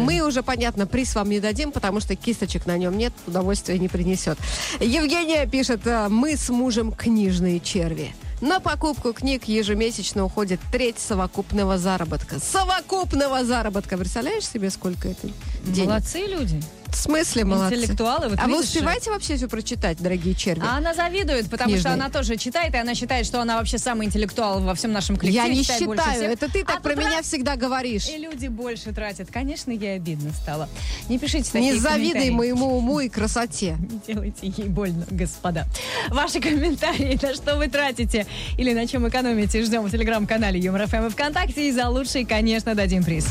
мы 0.00 0.20
уже, 0.22 0.42
понятно, 0.42 0.86
приз 0.86 1.14
вам 1.14 1.28
не 1.30 1.40
дадим, 1.40 1.72
потому 1.72 2.00
что 2.00 2.16
кисточек 2.16 2.66
на 2.66 2.76
нем 2.76 2.96
нет, 2.96 3.12
удовольствия 3.30 3.78
не 3.78 3.88
принесет. 3.88 4.38
Евгения 4.80 5.46
пишет, 5.46 5.86
э, 5.86 6.08
мы 6.08 6.36
с 6.36 6.48
мужем 6.50 6.92
книжные 6.92 7.60
черви. 7.60 8.14
На 8.40 8.58
покупку 8.58 9.12
книг 9.12 9.44
ежемесячно 9.44 10.24
уходит 10.24 10.60
треть 10.72 10.98
совокупного 10.98 11.76
заработка. 11.78 12.38
Совокупного 12.38 13.44
заработка. 13.44 13.98
Представляешь 13.98 14.48
себе, 14.48 14.70
сколько 14.70 15.08
это 15.08 15.28
денег? 15.64 15.88
Молодцы 15.88 16.20
люди. 16.20 16.62
В 16.92 16.96
смысле 16.96 17.44
молодцы? 17.44 17.76
Интеллектуалы. 17.76 18.28
Вот 18.28 18.38
а 18.40 18.46
вы 18.46 18.60
успеваете 18.60 19.10
вообще 19.10 19.36
все 19.36 19.48
прочитать, 19.48 19.98
дорогие 19.98 20.34
черви? 20.34 20.62
А 20.64 20.76
она 20.78 20.94
завидует, 20.94 21.48
потому 21.48 21.70
что 21.70 21.82
Книжные. 21.82 21.94
она 21.94 22.10
тоже 22.10 22.36
читает, 22.36 22.74
и 22.74 22.78
она 22.78 22.94
считает, 22.94 23.26
что 23.26 23.40
она 23.40 23.58
вообще 23.58 23.78
самый 23.78 24.06
интеллектуал 24.06 24.60
во 24.60 24.74
всем 24.74 24.92
нашем 24.92 25.16
коллективе. 25.16 25.44
Я 25.44 25.52
не 25.52 25.62
считаю. 25.62 26.24
Это 26.24 26.50
ты 26.50 26.64
так 26.64 26.78
А 26.78 26.80
про 26.80 26.94
меня 26.94 27.18
раз, 27.18 27.26
всегда 27.26 27.56
говоришь. 27.56 28.08
И 28.08 28.16
люди 28.16 28.48
больше 28.48 28.92
тратят. 28.92 29.28
Конечно, 29.30 29.70
ей 29.70 29.96
обидно 29.96 30.32
стало. 30.32 30.68
Не 31.08 31.18
пишите 31.18 31.50
такие 31.50 31.72
Не 31.72 31.78
завидуй 31.78 32.30
моему 32.30 32.76
уму 32.76 33.00
и 33.00 33.08
красоте. 33.08 33.76
Не 33.90 34.00
делайте 34.06 34.46
ей 34.48 34.68
больно, 34.68 35.06
господа. 35.10 35.66
Ваши 36.08 36.40
комментарии, 36.40 37.18
на 37.22 37.34
что 37.34 37.56
вы 37.56 37.68
тратите 37.68 38.26
или 38.58 38.72
на 38.72 38.86
чем 38.86 39.08
экономите, 39.08 39.62
ждем 39.62 39.82
в 39.82 39.90
телеграм-канале 39.90 40.58
Юмор 40.58 40.86
ФМ 40.86 41.06
и 41.06 41.10
ВКонтакте. 41.10 41.68
И 41.68 41.72
за 41.72 41.88
лучший, 41.88 42.24
конечно, 42.24 42.74
дадим 42.74 43.04
приз. 43.04 43.26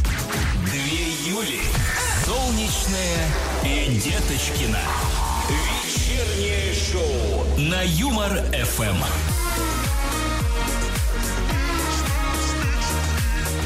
Две 0.66 1.32
Юли. 1.32 1.60
Солнечная 2.26 3.49
Деточкина. 3.98 4.80
Вечернее 5.50 6.76
шоу 6.76 7.46
на 7.58 7.82
Юмор 7.82 8.30
ФМ. 8.54 9.04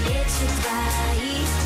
Плечи 0.06 0.48
твои. 0.62 1.62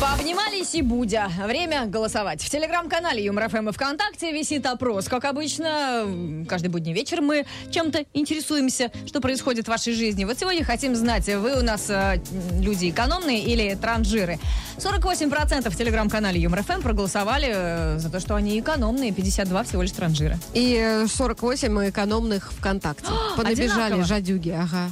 Пообнимались 0.00 0.74
и 0.74 0.82
Будя. 0.82 1.30
Время 1.46 1.86
голосовать. 1.86 2.42
В 2.42 2.50
телеграм-канале 2.50 3.24
Юмор 3.24 3.48
ФМ 3.48 3.70
и 3.70 3.72
ВКонтакте 3.72 4.30
висит 4.30 4.66
опрос. 4.66 5.06
Как 5.08 5.24
обычно, 5.24 6.44
каждый 6.46 6.68
будний 6.68 6.92
вечер 6.92 7.22
мы 7.22 7.46
чем-то 7.70 8.04
интересуемся, 8.12 8.92
что 9.06 9.20
происходит 9.22 9.64
в 9.64 9.68
вашей 9.68 9.94
жизни. 9.94 10.26
Вот 10.26 10.38
сегодня 10.38 10.64
хотим 10.64 10.94
знать, 10.94 11.26
вы 11.28 11.58
у 11.58 11.62
нас 11.62 11.88
э, 11.88 12.20
люди 12.60 12.90
экономные 12.90 13.42
или 13.42 13.74
транжиры. 13.74 14.38
48% 14.76 15.70
в 15.70 15.76
телеграм-канале 15.76 16.40
Юмор 16.40 16.62
ФМ 16.62 16.82
проголосовали 16.82 17.52
э, 17.54 17.98
за 17.98 18.10
то, 18.10 18.20
что 18.20 18.34
они 18.34 18.60
экономные, 18.60 19.12
52 19.12 19.64
всего 19.64 19.80
лишь 19.80 19.92
транжиры. 19.92 20.36
И 20.52 20.78
э, 20.78 21.06
48 21.06 21.88
экономных 21.88 22.52
ВКонтакте. 22.52 23.06
Понабежали 23.36 23.70
одинаково. 23.70 24.04
жадюги, 24.04 24.50
ага. 24.50 24.90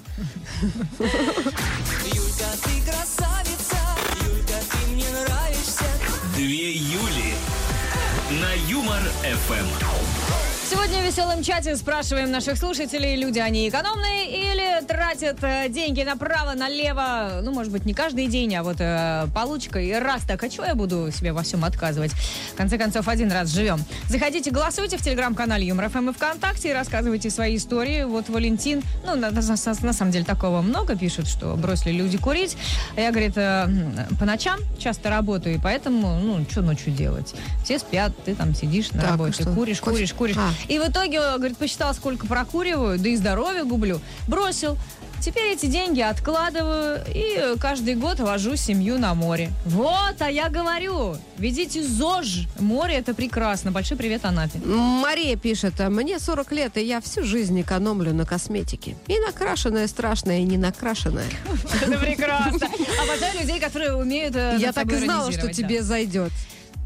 Две 6.45 6.73
Юли 6.73 7.35
на 8.33 8.53
Юмор 8.69 9.01
ФМ. 9.23 10.34
Сегодня 10.75 11.03
в 11.03 11.05
веселом 11.07 11.43
чате 11.45 11.77
спрашиваем 11.77 12.33
наших 12.33 12.59
слушателей, 12.59 13.15
люди 13.15 13.39
они 13.39 13.69
экономные 13.69 14.27
или 14.29 14.85
тратят 14.85 15.39
э, 15.43 15.69
деньги 15.69 16.03
направо-налево, 16.03 17.41
ну, 17.43 17.53
может 17.53 17.71
быть, 17.73 17.85
не 17.87 17.95
каждый 17.95 18.27
день, 18.27 18.55
а 18.57 18.65
вот 18.65 18.79
э, 18.81 19.29
получка, 19.33 19.79
и 19.79 19.93
раз 19.93 20.23
так, 20.27 20.43
а 20.43 20.49
чего 20.49 20.65
я 20.65 20.75
буду 20.75 21.11
себе 21.13 21.33
во 21.33 21.43
всем 21.45 21.65
отказывать? 21.65 22.11
В 22.53 22.57
конце 22.57 22.77
концов, 22.77 23.07
один 23.07 23.31
раз 23.31 23.51
живем. 23.51 23.85
Заходите, 24.09 24.51
голосуйте 24.51 24.99
в 24.99 25.03
телеграм-канале 25.03 25.65
Юмор 25.65 25.89
ФМ 25.91 26.11
и 26.11 26.13
ВКонтакте 26.13 26.71
и 26.71 26.73
рассказывайте 26.73 27.31
свои 27.31 27.57
истории. 27.57 28.03
Вот 28.03 28.29
Валентин, 28.29 28.83
ну, 29.07 29.15
на, 29.15 29.31
на- 29.31 29.43
на- 29.43 29.57
на 29.83 29.93
самом 29.93 30.11
деле, 30.11 30.25
такого 30.25 30.61
много 30.61 30.97
пишут, 30.97 31.29
что 31.29 31.55
бросили 31.55 31.93
люди 31.93 32.19
курить. 32.19 32.57
Я, 32.97 33.11
говорит, 33.13 33.35
э, 33.37 33.69
по 34.19 34.25
ночам 34.25 34.59
часто 34.79 35.09
работаю, 35.09 35.55
и 35.55 35.59
поэтому, 35.59 36.19
ну, 36.19 36.45
что 36.51 36.63
ночью 36.63 36.93
делать? 36.93 37.33
Все 37.63 37.79
спят, 37.79 38.13
ты 38.25 38.35
там 38.35 38.55
сидишь 38.57 38.91
на 38.91 39.03
Так, 39.03 39.11
работе, 39.13 39.45
куришь, 39.45 39.79
Кофе? 39.81 39.93
куришь, 39.97 40.13
куришь. 40.15 40.37
А. 40.37 40.51
И 40.69 40.79
в 40.79 40.89
итоге, 40.89 41.21
говорит, 41.37 41.57
посчитал, 41.57 41.95
сколько 41.95 42.27
прокуриваю, 42.27 42.99
да 42.99 43.09
и 43.09 43.17
здоровье 43.17 43.65
гублю. 43.65 44.01
Бросил. 44.29 44.77
Теперь 45.25 45.55
эти 45.55 45.65
деньги 45.65 46.03
откладываю 46.03 47.01
и 47.09 47.57
каждый 47.59 47.95
год 47.95 48.21
вожу 48.21 48.57
семью 48.57 48.99
на 48.99 49.15
море. 49.15 49.51
Вот, 49.65 50.17
а 50.21 50.31
я 50.31 50.51
говорю, 50.51 51.17
ведите 51.39 51.83
ЗОЖ. 51.83 52.47
Море 52.59 52.97
это 52.97 53.15
прекрасно. 53.15 53.71
Большой 53.71 53.97
привет 53.97 54.27
Анапе. 54.27 54.59
Мария 54.59 55.37
пишет, 55.37 55.81
«А 55.81 55.89
мне 55.89 56.19
40 56.19 56.53
лет, 56.53 56.77
и 56.77 56.85
я 56.85 57.01
всю 57.01 57.23
жизнь 57.23 57.59
экономлю 57.59 58.13
на 58.13 58.27
косметике. 58.27 58.97
И 59.07 59.19
накрашенная 59.19 59.87
страшная, 59.89 60.41
и 60.41 60.43
не 60.43 60.59
накрашенная. 60.59 61.25
Это 61.83 61.99
прекрасно. 61.99 62.69
Обожаю 63.03 63.41
людей, 63.41 63.61
которые 63.61 63.95
умеют 63.95 64.37
э, 64.37 64.57
Я 64.59 64.75
так 64.75 64.93
и 64.93 64.97
знала, 64.97 65.33
что 65.33 65.51
тебе 65.51 65.83
зайдет. 65.83 66.33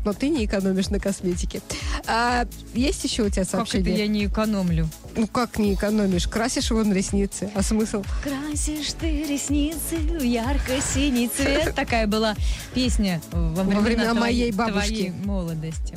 Но 0.05 0.13
ты 0.13 0.29
не 0.29 0.45
экономишь 0.45 0.89
на 0.91 0.99
косметике. 1.01 1.61
А, 2.07 2.47
есть 2.75 3.05
еще 3.05 3.25
у 3.25 3.29
тебя 3.29 3.45
Как 3.45 3.49
это 3.49 3.71
сообщение? 3.71 3.99
я 3.99 4.07
не 4.07 4.27
экономлю? 4.27 4.89
Ну 5.16 5.27
как 5.27 5.59
не 5.59 5.75
экономишь? 5.75 6.29
Красишь 6.29 6.71
вон 6.71 6.92
ресницы. 6.92 7.51
А 7.55 7.62
смысл? 7.62 8.05
Красишь 8.23 8.92
ты 9.01 9.25
ресницы 9.25 9.97
в 9.97 10.23
ярко-синий 10.23 11.29
цвет. 11.29 11.75
Такая 11.75 12.07
была 12.07 12.35
песня 12.75 13.21
во 13.33 13.62
времена, 13.62 13.81
времена 13.81 14.14
твоей- 14.14 14.21
моей 14.21 14.53
бабушки. 14.53 14.88
твоей 14.88 15.11
молодости. 15.11 15.94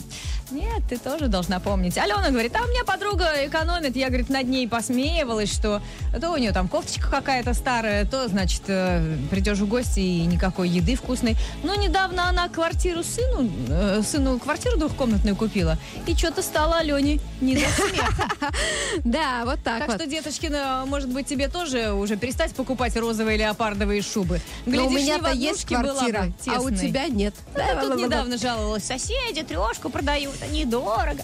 Нет, 0.51 0.83
ты 0.89 0.97
тоже 0.97 1.27
должна 1.29 1.61
помнить. 1.61 1.97
Алена 1.97 2.29
говорит, 2.29 2.53
а 2.57 2.65
у 2.65 2.67
меня 2.67 2.83
подруга 2.83 3.29
экономит. 3.45 3.95
Я, 3.95 4.07
говорит, 4.09 4.29
над 4.29 4.47
ней 4.49 4.67
посмеивалась, 4.67 5.49
что 5.49 5.81
то 6.19 6.29
у 6.31 6.35
нее 6.35 6.51
там 6.51 6.67
кофточка 6.67 7.09
какая-то 7.09 7.53
старая, 7.53 8.03
то, 8.05 8.27
значит, 8.27 8.63
э, 8.67 9.15
придешь 9.29 9.59
в 9.59 9.67
гости 9.67 10.01
и 10.01 10.25
никакой 10.25 10.67
еды 10.67 10.95
вкусной. 10.97 11.37
Но 11.63 11.75
недавно 11.75 12.27
она 12.27 12.49
квартиру 12.49 13.01
сыну, 13.01 13.49
э, 13.69 14.01
сыну 14.05 14.39
квартиру 14.39 14.75
двухкомнатную 14.77 15.37
купила. 15.37 15.77
И 16.05 16.15
что-то 16.15 16.41
стало 16.41 16.79
Алене 16.79 17.21
не 17.39 17.55
до 17.55 17.61
смеха. 17.69 18.29
Да, 19.11 19.43
вот 19.45 19.59
так, 19.63 19.79
Так 19.79 19.87
вот. 19.89 19.97
что, 19.97 20.07
Деточкина, 20.07 20.83
может 20.87 21.09
быть, 21.09 21.25
тебе 21.27 21.47
тоже 21.47 21.91
уже 21.93 22.17
перестать 22.17 22.53
покупать 22.53 22.95
розовые 22.95 23.37
леопардовые 23.37 24.01
шубы. 24.01 24.39
Но 24.65 24.71
Глядишь, 24.71 24.87
у 24.87 24.89
не 24.91 24.97
в 24.97 25.01
меня-то 25.01 25.31
есть 25.31 25.63
однушке 25.65 25.77
была 25.77 25.93
бы 25.93 26.11
квартира, 26.11 26.33
а 26.55 26.61
у 26.61 26.69
тесной. 26.69 26.87
тебя 26.87 27.07
нет. 27.07 27.33
Ну, 27.55 27.59
ты 27.81 27.87
тут 27.87 27.97
недавно 27.97 28.37
жаловалась. 28.37 28.83
Соседи 28.83 29.43
трешку 29.43 29.89
продают, 29.89 30.35
а 30.41 30.47
недорого. 30.47 31.23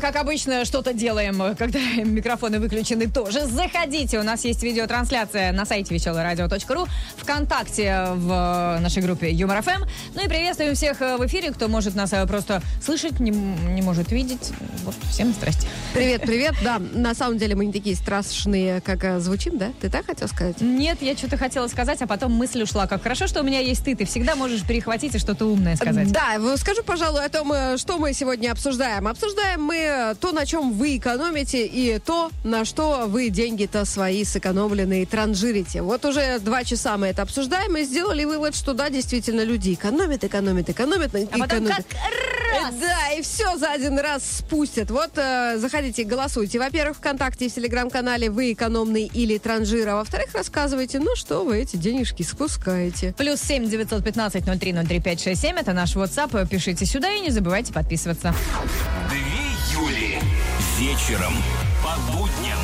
Как 0.00 0.16
обычно, 0.16 0.64
что-то 0.64 0.92
делаем, 0.92 1.56
когда 1.56 1.78
микрофоны 2.04 2.60
выключены 2.60 3.08
тоже. 3.08 3.46
Заходите, 3.46 4.18
у 4.18 4.22
нас 4.22 4.44
есть 4.44 4.62
видеотрансляция 4.62 5.52
на 5.52 5.64
сайте 5.64 5.94
веселорадио.ру, 5.94 6.86
ВКонтакте 7.16 8.08
в 8.14 8.78
нашей 8.80 9.02
группе 9.02 9.30
Юмор 9.30 9.62
ФМ. 9.62 9.84
Ну 10.14 10.24
и 10.24 10.28
приветствуем 10.28 10.74
всех 10.74 11.00
в 11.00 11.26
эфире, 11.26 11.50
кто 11.50 11.68
может 11.68 11.94
нас 11.94 12.12
э, 12.12 12.26
просто 12.26 12.62
слышать, 12.82 13.20
не, 13.20 13.30
не 13.30 13.82
может 13.82 14.12
видеть. 14.12 14.52
Вот, 14.84 14.94
всем 15.10 15.32
здрасте. 15.32 15.66
Привет, 15.94 16.22
привет. 16.22 16.54
Да, 16.62 16.78
на 16.78 17.14
самом 17.14 17.38
деле 17.38 17.54
мы 17.54 17.66
не 17.66 17.72
такие 17.72 17.96
страшные, 17.96 18.80
как 18.80 19.04
э, 19.04 19.20
звучим, 19.20 19.58
да? 19.58 19.72
Ты 19.80 19.90
так 19.90 20.06
хотел 20.06 20.28
сказать? 20.28 20.60
Нет, 20.60 20.98
я 21.00 21.16
что-то 21.16 21.36
хотела 21.36 21.66
сказать, 21.68 22.00
а 22.02 22.06
потом 22.06 22.32
мысль 22.32 22.62
ушла. 22.62 22.86
Как 22.86 23.02
хорошо, 23.02 23.26
что 23.26 23.40
у 23.40 23.44
меня 23.44 23.60
есть 23.60 23.84
ты. 23.84 23.94
Ты 23.94 24.04
всегда 24.04 24.36
можешь 24.36 24.62
перехватить 24.62 25.14
и 25.14 25.18
что-то 25.18 25.46
умное 25.46 25.76
сказать. 25.76 26.12
Да, 26.12 26.38
скажу, 26.56 26.82
пожалуй, 26.82 27.24
о 27.24 27.28
том, 27.28 27.52
э, 27.52 27.76
что 27.76 27.98
мы 27.98 28.12
сегодня 28.12 28.52
обсуждаем. 28.52 29.08
Обсуждаем 29.08 29.62
мы 29.64 29.87
то, 30.20 30.32
на 30.32 30.46
чем 30.46 30.72
вы 30.72 30.96
экономите, 30.96 31.66
и 31.66 31.98
то, 31.98 32.30
на 32.44 32.64
что 32.64 33.04
вы 33.06 33.28
деньги-то 33.28 33.84
свои 33.84 34.24
сэкономленные 34.24 35.06
транжирите. 35.06 35.82
Вот 35.82 36.04
уже 36.04 36.38
два 36.40 36.64
часа 36.64 36.96
мы 36.96 37.08
это 37.08 37.22
обсуждаем 37.22 37.76
и 37.76 37.84
сделали 37.84 38.24
вывод, 38.24 38.54
что 38.54 38.74
да, 38.74 38.90
действительно, 38.90 39.42
люди 39.42 39.74
экономят, 39.74 40.24
экономят, 40.24 40.68
экономят, 40.70 41.14
А 41.14 41.18
потом 41.26 41.46
экономят. 41.46 41.76
как 41.76 41.86
раз 42.62 42.74
Да, 42.80 43.12
и 43.12 43.22
все 43.22 43.56
за 43.56 43.70
один 43.70 43.98
раз 43.98 44.22
спустят. 44.38 44.90
Вот 44.90 45.10
э, 45.16 45.58
заходите, 45.58 46.04
голосуйте. 46.04 46.58
Во-первых, 46.58 46.98
ВКонтакте 46.98 47.46
и 47.46 47.48
в 47.48 47.54
Телеграм-канале 47.54 48.30
вы 48.30 48.52
экономный 48.52 49.10
или 49.12 49.38
транжир, 49.38 49.88
а 49.88 49.96
во-вторых, 49.96 50.34
рассказывайте, 50.34 50.98
ну 50.98 51.16
что 51.16 51.44
вы 51.44 51.58
эти 51.58 51.76
денежки 51.76 52.22
спускаете. 52.22 53.14
Плюс 53.16 53.40
семь 53.40 53.68
девятьсот 53.68 54.04
пятнадцать 54.04 54.46
ноль 54.46 54.58
три 54.58 54.72
ноль 54.72 54.86
три 54.86 55.00
пять 55.00 55.22
шесть 55.22 55.42
семь. 55.42 55.56
Это 55.56 55.72
наш 55.72 55.96
WhatsApp. 55.96 56.46
Пишите 56.48 56.86
сюда 56.86 57.10
и 57.10 57.20
не 57.20 57.30
забывайте 57.30 57.72
подписываться. 57.72 58.34
Две 59.10 59.47
Юли. 59.78 60.18
Вечером 60.78 61.34
по 61.82 62.12
будням 62.12 62.58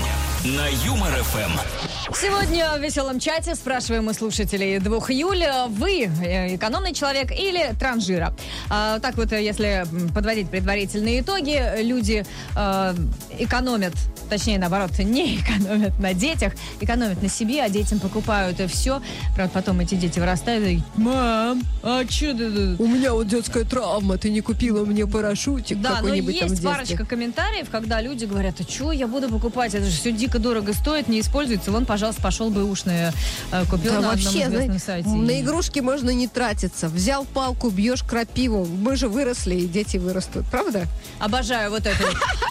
на 0.44 0.68
Юмор 0.84 1.10
ФМ. 1.10 2.14
Сегодня 2.14 2.76
в 2.76 2.82
веселом 2.82 3.18
чате 3.18 3.54
спрашиваем 3.54 4.08
у 4.08 4.12
слушателей 4.12 4.78
2 4.78 4.96
июля, 5.08 5.64
вы 5.68 6.02
э, 6.04 6.54
экономный 6.56 6.92
человек 6.92 7.32
или 7.32 7.74
транжира? 7.80 8.36
А, 8.68 8.98
так 8.98 9.16
вот, 9.16 9.32
э, 9.32 9.42
если 9.42 9.84
подводить 10.14 10.50
предварительные 10.50 11.22
итоги, 11.22 11.82
люди 11.82 12.26
э, 12.54 12.94
экономят, 13.38 13.94
точнее, 14.28 14.58
наоборот, 14.58 14.90
не 14.98 15.36
экономят 15.36 15.98
на 15.98 16.12
детях, 16.12 16.52
экономят 16.78 17.22
на 17.22 17.30
себе, 17.30 17.62
а 17.62 17.70
детям 17.70 17.98
покупают 17.98 18.60
все. 18.70 19.00
Правда, 19.34 19.50
потом 19.54 19.80
эти 19.80 19.94
дети 19.94 20.18
вырастают 20.18 20.68
и 20.68 20.82
мам, 20.96 21.62
а 21.82 22.04
что 22.04 22.34
ты... 22.34 22.76
У 22.78 22.86
меня 22.86 23.14
вот 23.14 23.28
детская 23.28 23.64
травма, 23.64 24.18
ты 24.18 24.28
не 24.28 24.42
купила 24.42 24.84
мне 24.84 25.06
парашютик 25.06 25.80
Да, 25.80 26.00
но 26.02 26.08
в 26.08 26.28
есть 26.28 26.62
парочка 26.62 27.06
комментариев, 27.06 27.68
когда 27.70 28.02
люди 28.02 28.26
говорят, 28.26 28.60
а 28.60 28.62
что 28.62 28.92
я 28.92 29.06
буду 29.06 29.30
покупать, 29.30 29.74
это 29.74 29.86
же 29.86 29.96
все 29.96 30.12
дико 30.12 30.33
дорого 30.38 30.72
стоит, 30.72 31.08
не 31.08 31.20
используется. 31.20 31.70
Вон, 31.70 31.86
пожалуйста, 31.86 32.22
пошел 32.22 32.50
бы 32.50 32.64
ушные 32.64 33.12
э, 33.52 33.64
купил 33.66 33.92
Да 33.92 34.00
на 34.00 34.08
вообще, 34.08 34.44
одном 34.44 34.78
сайте. 34.78 35.08
на 35.08 35.40
игрушки 35.40 35.80
можно 35.80 36.10
не 36.10 36.28
тратиться. 36.28 36.88
Взял 36.88 37.24
палку, 37.24 37.70
бьешь 37.70 38.02
крапиву. 38.02 38.64
Мы 38.66 38.96
же 38.96 39.08
выросли, 39.08 39.54
и 39.56 39.66
дети 39.66 39.96
вырастут. 39.96 40.44
Правда? 40.50 40.86
Обожаю 41.18 41.70
вот 41.70 41.86
это. 41.86 42.04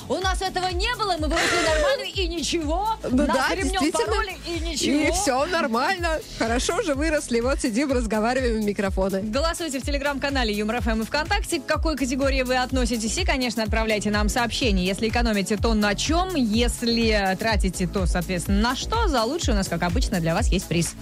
У 0.10 0.16
нас 0.16 0.42
этого 0.42 0.68
не 0.68 0.94
было, 0.96 1.16
мы 1.18 1.28
выросли 1.28 1.66
нормально 1.66 2.04
и 2.14 2.28
ничего. 2.28 2.90
Ну 3.04 3.26
да, 3.26 3.48
пороли 3.92 4.38
и 4.46 4.60
ничего. 4.60 5.08
И 5.08 5.12
все 5.12 5.46
нормально. 5.46 6.20
Хорошо 6.38 6.82
же 6.82 6.96
выросли. 6.96 7.40
Вот 7.40 7.62
сидим, 7.62 7.92
разговариваем 7.92 8.62
в 8.62 8.66
микрофоны. 8.66 9.22
Голосуйте 9.22 9.80
в 9.80 9.84
телеграм-канале 9.84 10.54
Юмор 10.54 10.82
ФМ 10.82 11.02
и 11.02 11.06
ВКонтакте, 11.06 11.60
к 11.60 11.66
какой 11.66 11.96
категории 11.96 12.42
вы 12.44 12.58
относитесь. 12.58 13.18
И, 13.18 13.24
конечно, 13.26 13.64
отправляйте 13.64 14.12
нам 14.12 14.30
сообщения. 14.30 14.86
Если 14.86 15.08
экономите, 15.08 15.58
то 15.58 15.74
на 15.74 15.96
чем? 15.96 16.36
Если 16.36 17.36
тратите, 17.40 17.73
то, 17.92 18.06
соответственно, 18.06 18.62
на 18.62 18.76
что? 18.76 19.08
За 19.08 19.24
лучшее 19.24 19.56
у 19.56 19.58
нас, 19.58 19.68
как 19.68 19.84
обычно, 19.84 20.20
для 20.20 20.34
вас 20.34 20.48
есть 20.48 20.68
приз. 20.68 20.94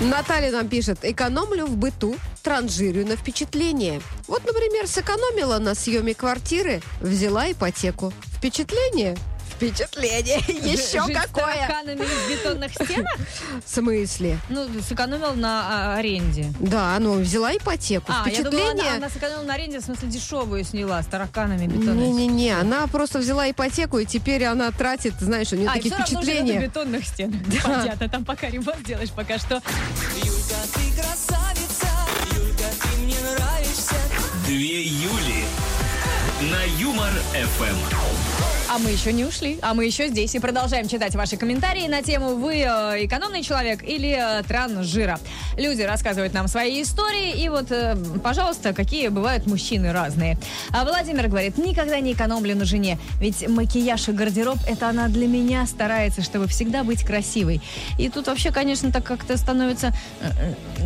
Наталья 0.00 0.50
нам 0.50 0.68
пишет, 0.68 0.98
экономлю 1.02 1.66
в 1.66 1.76
быту, 1.76 2.16
транжирю 2.42 3.06
на 3.06 3.16
впечатление. 3.16 4.00
Вот, 4.26 4.44
например, 4.44 4.86
сэкономила 4.86 5.58
на 5.58 5.74
съеме 5.74 6.14
квартиры, 6.14 6.82
взяла 7.00 7.50
ипотеку. 7.50 8.12
Впечатление? 8.36 9.16
Впечатление. 9.56 10.38
Еще 10.48 11.02
Жить 11.04 11.16
с 11.16 11.20
какое? 11.20 11.54
тараканами 11.54 12.02
в 12.04 12.30
бетонных 12.30 12.72
стенах? 12.72 13.16
В 13.64 13.70
смысле? 13.74 14.38
Ну, 14.48 14.66
сэкономил 14.86 15.34
на 15.34 15.94
а, 15.94 15.96
аренде. 15.98 16.52
Да, 16.60 16.96
ну, 17.00 17.20
взяла 17.20 17.56
ипотеку. 17.56 18.06
А, 18.12 18.28
я 18.28 18.42
думала, 18.42 18.50
Впечатление... 18.50 18.88
она, 18.88 18.96
она 18.96 19.08
сэкономила 19.10 19.42
на 19.42 19.54
аренде, 19.54 19.80
в 19.80 19.84
смысле, 19.84 20.08
дешевую 20.08 20.64
сняла, 20.64 21.02
с 21.02 21.06
тараканами 21.06 21.66
бетонными. 21.66 22.06
Не-не-не, 22.06 22.50
она 22.58 22.86
просто 22.88 23.18
взяла 23.20 23.50
ипотеку, 23.50 23.98
и 23.98 24.06
теперь 24.06 24.44
она 24.44 24.70
тратит, 24.72 25.14
знаешь, 25.20 25.52
у 25.52 25.56
нее 25.56 25.68
А, 25.68 25.74
такие 25.74 25.94
все 25.94 25.98
равно 26.02 26.20
живет 26.22 26.26
на 26.26 26.42
впечатления. 26.44 26.66
бетонных 26.66 27.06
стенах. 27.06 27.40
Понятно, 27.62 28.08
там 28.08 28.24
пока 28.24 28.48
ремонт 28.50 28.82
делаешь, 28.84 29.10
пока 29.10 29.38
что. 29.38 29.54
Юлька, 30.16 30.56
ты 30.74 31.00
красавица, 31.00 31.88
Юлька, 32.32 32.64
ты 32.82 33.00
мне 33.02 33.16
нравишься. 33.20 33.94
Две 34.46 34.82
Юли 34.82 35.44
на 36.50 36.62
Юмор 36.80 37.12
ФМ. 37.32 38.33
А 38.74 38.78
мы 38.78 38.90
еще 38.90 39.12
не 39.12 39.24
ушли, 39.24 39.60
а 39.62 39.72
мы 39.72 39.84
еще 39.84 40.08
здесь 40.08 40.34
и 40.34 40.40
продолжаем 40.40 40.88
читать 40.88 41.14
ваши 41.14 41.36
комментарии 41.36 41.86
на 41.86 42.02
тему 42.02 42.34
«Вы 42.34 42.56
э, 42.56 43.04
экономный 43.04 43.44
человек 43.44 43.84
или 43.84 44.18
э, 44.18 44.42
транжира?». 44.42 45.20
Люди 45.56 45.82
рассказывают 45.82 46.34
нам 46.34 46.48
свои 46.48 46.82
истории, 46.82 47.40
и 47.40 47.48
вот, 47.48 47.70
э, 47.70 47.96
пожалуйста, 48.20 48.74
какие 48.74 49.06
бывают 49.10 49.46
мужчины 49.46 49.92
разные. 49.92 50.38
А 50.72 50.84
Владимир 50.84 51.28
говорит, 51.28 51.56
никогда 51.56 52.00
не 52.00 52.14
экономлю 52.14 52.56
на 52.56 52.64
жене, 52.64 52.98
ведь 53.20 53.48
макияж 53.48 54.08
и 54.08 54.12
гардероб– 54.12 54.58
это 54.66 54.88
она 54.88 55.06
для 55.06 55.28
меня 55.28 55.66
старается, 55.66 56.22
чтобы 56.22 56.48
всегда 56.48 56.82
быть 56.82 57.04
красивой. 57.04 57.62
И 57.96 58.08
тут 58.08 58.26
вообще, 58.26 58.50
конечно, 58.50 58.90
так 58.90 59.04
как-то 59.04 59.36
становится... 59.36 59.92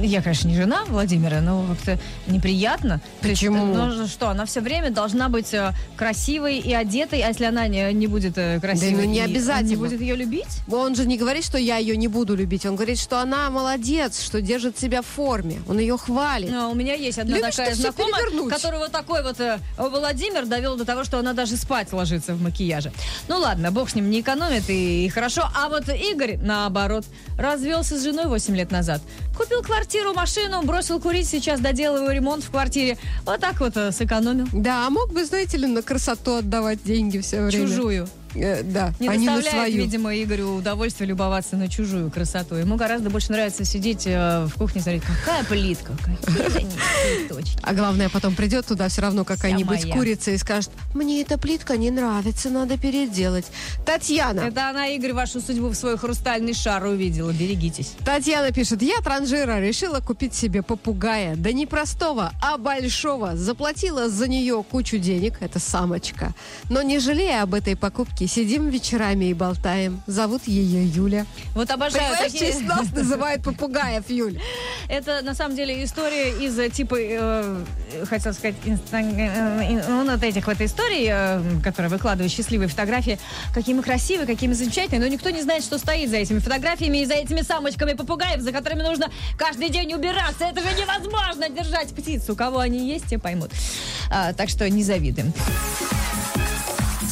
Я, 0.02 0.20
конечно, 0.20 0.48
не 0.48 0.56
жена 0.56 0.84
Владимира, 0.88 1.40
но 1.40 1.64
как-то 1.66 1.98
неприятно. 2.26 3.00
Есть, 3.22 3.40
Почему? 3.40 3.64
ну, 3.64 4.06
что, 4.06 4.28
она 4.28 4.44
все 4.44 4.60
время 4.60 4.90
должна 4.90 5.30
быть 5.30 5.54
красивой 5.96 6.58
и 6.58 6.74
одетой, 6.74 7.22
а 7.22 7.28
если 7.28 7.46
она 7.46 7.66
не, 7.66 7.77
не 7.92 8.06
будет 8.06 8.36
э, 8.36 8.60
красивой, 8.60 8.92
Да 8.92 9.02
ну, 9.02 9.04
не 9.04 9.20
обязательно. 9.20 9.68
не 9.68 9.76
будет 9.76 10.00
ее 10.00 10.16
любить? 10.16 10.46
Он 10.70 10.94
же 10.94 11.06
не 11.06 11.16
говорит, 11.16 11.44
что 11.44 11.58
я 11.58 11.76
ее 11.78 11.96
не 11.96 12.08
буду 12.08 12.34
любить. 12.34 12.66
Он 12.66 12.76
говорит, 12.76 12.98
что 12.98 13.20
она 13.20 13.50
молодец, 13.50 14.20
что 14.22 14.40
держит 14.40 14.78
себя 14.78 15.02
в 15.02 15.06
форме. 15.06 15.60
Он 15.68 15.78
ее 15.78 15.96
хвалит. 15.96 16.50
Ну, 16.50 16.70
у 16.70 16.74
меня 16.74 16.94
есть 16.94 17.18
одна 17.18 17.36
Любишь 17.36 17.56
такая 17.56 17.74
знакомая, 17.74 18.24
вот 18.78 18.92
такой 18.92 19.22
вот 19.22 19.40
э, 19.40 19.58
Владимир 19.76 20.46
довел 20.46 20.76
до 20.76 20.84
того, 20.84 21.04
что 21.04 21.18
она 21.18 21.32
даже 21.32 21.56
спать 21.56 21.92
ложится 21.92 22.34
в 22.34 22.40
макияже. 22.40 22.92
Ну 23.28 23.38
ладно, 23.38 23.70
бог 23.70 23.90
с 23.90 23.94
ним 23.94 24.10
не 24.10 24.20
экономит 24.20 24.68
и, 24.70 25.06
и 25.06 25.08
хорошо. 25.08 25.42
А 25.54 25.68
вот 25.68 25.88
Игорь, 25.88 26.38
наоборот, 26.38 27.04
развелся 27.38 27.98
с 27.98 28.02
женой 28.02 28.26
8 28.26 28.56
лет 28.56 28.70
назад. 28.70 29.00
Купил 29.36 29.62
квартиру, 29.62 30.14
машину, 30.14 30.62
бросил 30.62 31.00
курить, 31.00 31.28
сейчас 31.28 31.60
доделываю 31.60 32.12
ремонт 32.12 32.44
в 32.44 32.50
квартире. 32.50 32.98
Вот 33.24 33.40
так 33.40 33.60
вот 33.60 33.76
э, 33.76 33.92
сэкономил. 33.92 34.46
Да, 34.52 34.86
а 34.86 34.90
мог 34.90 35.12
бы, 35.12 35.24
знаете 35.24 35.58
ли, 35.58 35.66
на 35.66 35.82
красоту 35.82 36.36
отдавать 36.36 36.82
деньги 36.82 37.18
все 37.18 37.42
время. 37.42 37.67
Чужую. 37.68 38.06
Э, 38.34 38.62
да, 38.62 38.92
Не 39.00 39.08
а 39.08 39.16
не 39.16 39.26
на 39.26 39.36
доставляет, 39.36 39.72
свою. 39.72 39.84
видимо, 39.84 40.14
Игорю 40.16 40.54
удовольствие 40.56 41.08
любоваться 41.08 41.56
на 41.56 41.68
чужую 41.68 42.10
красоту. 42.10 42.54
Ему 42.56 42.76
гораздо 42.76 43.10
больше 43.10 43.32
нравится 43.32 43.64
сидеть 43.64 44.06
э, 44.06 44.46
в 44.46 44.54
кухне 44.58 44.80
и 44.80 44.82
смотреть, 44.82 45.02
какая 45.04 45.44
плитка, 45.44 45.92
какие. 45.98 46.68
А 47.62 47.74
главное, 47.74 48.08
потом 48.08 48.34
придет 48.34 48.66
туда 48.66 48.88
все 48.88 49.02
равно 49.02 49.24
какая-нибудь 49.24 49.90
курица 49.90 50.30
и 50.30 50.38
скажет, 50.38 50.70
мне 50.94 51.22
эта 51.22 51.38
плитка 51.38 51.76
не 51.76 51.90
нравится, 51.90 52.50
надо 52.50 52.76
переделать. 52.78 53.46
Татьяна. 53.84 54.40
Это 54.40 54.70
она, 54.70 54.86
Игорь, 54.88 55.12
вашу 55.12 55.40
судьбу 55.40 55.68
в 55.68 55.74
свой 55.74 55.96
хрустальный 55.98 56.54
шар 56.54 56.84
увидела. 56.84 57.32
Берегитесь. 57.32 57.92
Татьяна 58.04 58.52
пишет, 58.52 58.82
я 58.82 59.00
транжира 59.02 59.60
решила 59.60 60.00
купить 60.00 60.34
себе 60.34 60.62
попугая. 60.62 61.36
Да 61.36 61.52
не 61.52 61.66
простого, 61.66 62.32
а 62.42 62.58
большого. 62.58 63.36
Заплатила 63.36 64.08
за 64.08 64.28
нее 64.28 64.64
кучу 64.68 64.98
денег, 64.98 65.34
это 65.40 65.58
самочка. 65.58 66.34
Но 66.70 66.82
не 66.82 66.98
жалея 66.98 67.42
об 67.42 67.54
этой 67.54 67.76
покупке, 67.76 68.17
сидим 68.26 68.68
вечерами 68.68 69.26
и 69.26 69.34
болтаем. 69.34 70.02
Зовут 70.06 70.46
ее 70.46 70.84
Юля. 70.86 71.26
Вот 71.54 71.70
обожаю 71.70 72.04
Понимаешь, 72.04 72.32
такие... 72.32 72.52
честь 72.52 72.66
нас 72.66 72.90
называют 72.92 73.42
попугаев, 73.42 74.08
Юль. 74.08 74.40
Это, 74.88 75.22
на 75.22 75.34
самом 75.34 75.56
деле, 75.56 75.84
история 75.84 76.30
из 76.30 76.58
э, 76.58 76.68
типа, 76.68 76.96
э, 76.98 77.64
хотел 78.08 78.32
сказать, 78.32 78.56
инста- 78.64 78.98
э, 78.98 79.78
э, 79.78 79.88
ну, 79.88 80.10
вот 80.10 80.22
этих 80.22 80.46
вот 80.46 80.60
историй, 80.60 81.08
э, 81.10 81.42
которые 81.62 81.90
выкладывают 81.90 82.32
счастливые 82.32 82.68
фотографии. 82.68 83.18
Какие 83.54 83.74
мы 83.74 83.82
красивые, 83.82 84.26
какие 84.26 84.48
мы 84.48 84.54
замечательные, 84.54 85.00
но 85.00 85.06
никто 85.06 85.30
не 85.30 85.42
знает, 85.42 85.62
что 85.62 85.78
стоит 85.78 86.10
за 86.10 86.16
этими 86.16 86.38
фотографиями 86.38 86.98
и 86.98 87.06
за 87.06 87.14
этими 87.14 87.42
самочками 87.42 87.92
попугаев, 87.92 88.40
за 88.40 88.52
которыми 88.52 88.82
нужно 88.82 89.10
каждый 89.36 89.68
день 89.68 89.92
убираться. 89.94 90.44
Это 90.44 90.60
же 90.60 90.68
невозможно 90.80 91.48
держать 91.48 91.88
птиц. 91.90 92.28
У 92.28 92.36
кого 92.36 92.58
они 92.58 92.88
есть, 92.88 93.06
те 93.08 93.18
поймут. 93.18 93.50
А, 94.10 94.32
так 94.32 94.48
что 94.48 94.68
не 94.68 94.82
завидуем. 94.82 95.32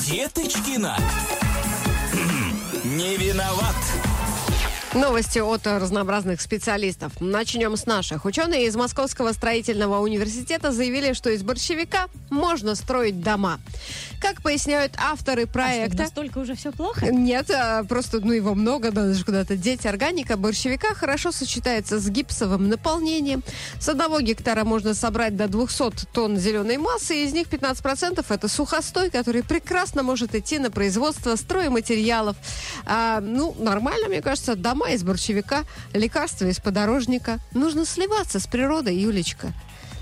Деточкина. 0.04 0.96
Не 2.84 3.16
виноват. 3.16 3.74
Новости 4.96 5.40
от 5.40 5.66
разнообразных 5.66 6.40
специалистов. 6.40 7.12
Начнем 7.20 7.76
с 7.76 7.84
наших. 7.84 8.24
Ученые 8.24 8.64
из 8.64 8.76
Московского 8.76 9.32
строительного 9.32 9.98
университета 9.98 10.72
заявили, 10.72 11.12
что 11.12 11.28
из 11.28 11.42
борщевика 11.42 12.06
можно 12.30 12.74
строить 12.74 13.20
дома. 13.20 13.60
Как 14.22 14.40
поясняют 14.40 14.94
авторы 14.96 15.42
А 15.42 15.44
что, 15.44 15.52
проекта, 15.52 15.98
настолько 15.98 16.38
уже 16.38 16.54
все 16.54 16.72
плохо? 16.72 17.12
Нет, 17.12 17.50
а, 17.50 17.84
просто 17.84 18.20
ну 18.20 18.32
его 18.32 18.54
много, 18.54 18.90
надо 18.90 19.12
же 19.12 19.22
куда-то 19.22 19.54
деть. 19.56 19.84
Органика 19.84 20.38
борщевика 20.38 20.94
хорошо 20.94 21.30
сочетается 21.30 22.00
с 22.00 22.08
гипсовым 22.08 22.70
наполнением. 22.70 23.42
С 23.78 23.90
одного 23.90 24.20
гектара 24.20 24.64
можно 24.64 24.94
собрать 24.94 25.36
до 25.36 25.46
200 25.46 26.06
тонн 26.14 26.38
зеленой 26.38 26.78
массы, 26.78 27.16
и 27.16 27.26
из 27.26 27.34
них 27.34 27.48
15% 27.48 28.24
это 28.26 28.48
сухостой, 28.48 29.10
который 29.10 29.42
прекрасно 29.42 30.02
может 30.02 30.34
идти 30.34 30.58
на 30.58 30.70
производство 30.70 31.36
стройматериалов. 31.36 32.36
А, 32.86 33.20
ну, 33.20 33.54
нормально, 33.58 34.08
мне 34.08 34.22
кажется, 34.22 34.56
дома 34.56 34.85
из 34.90 35.02
борщевика, 35.02 35.64
лекарства 35.92 36.46
из 36.46 36.58
подорожника. 36.58 37.38
Нужно 37.52 37.84
сливаться 37.86 38.40
с 38.40 38.46
природой, 38.46 38.96
Юлечка. 38.96 39.52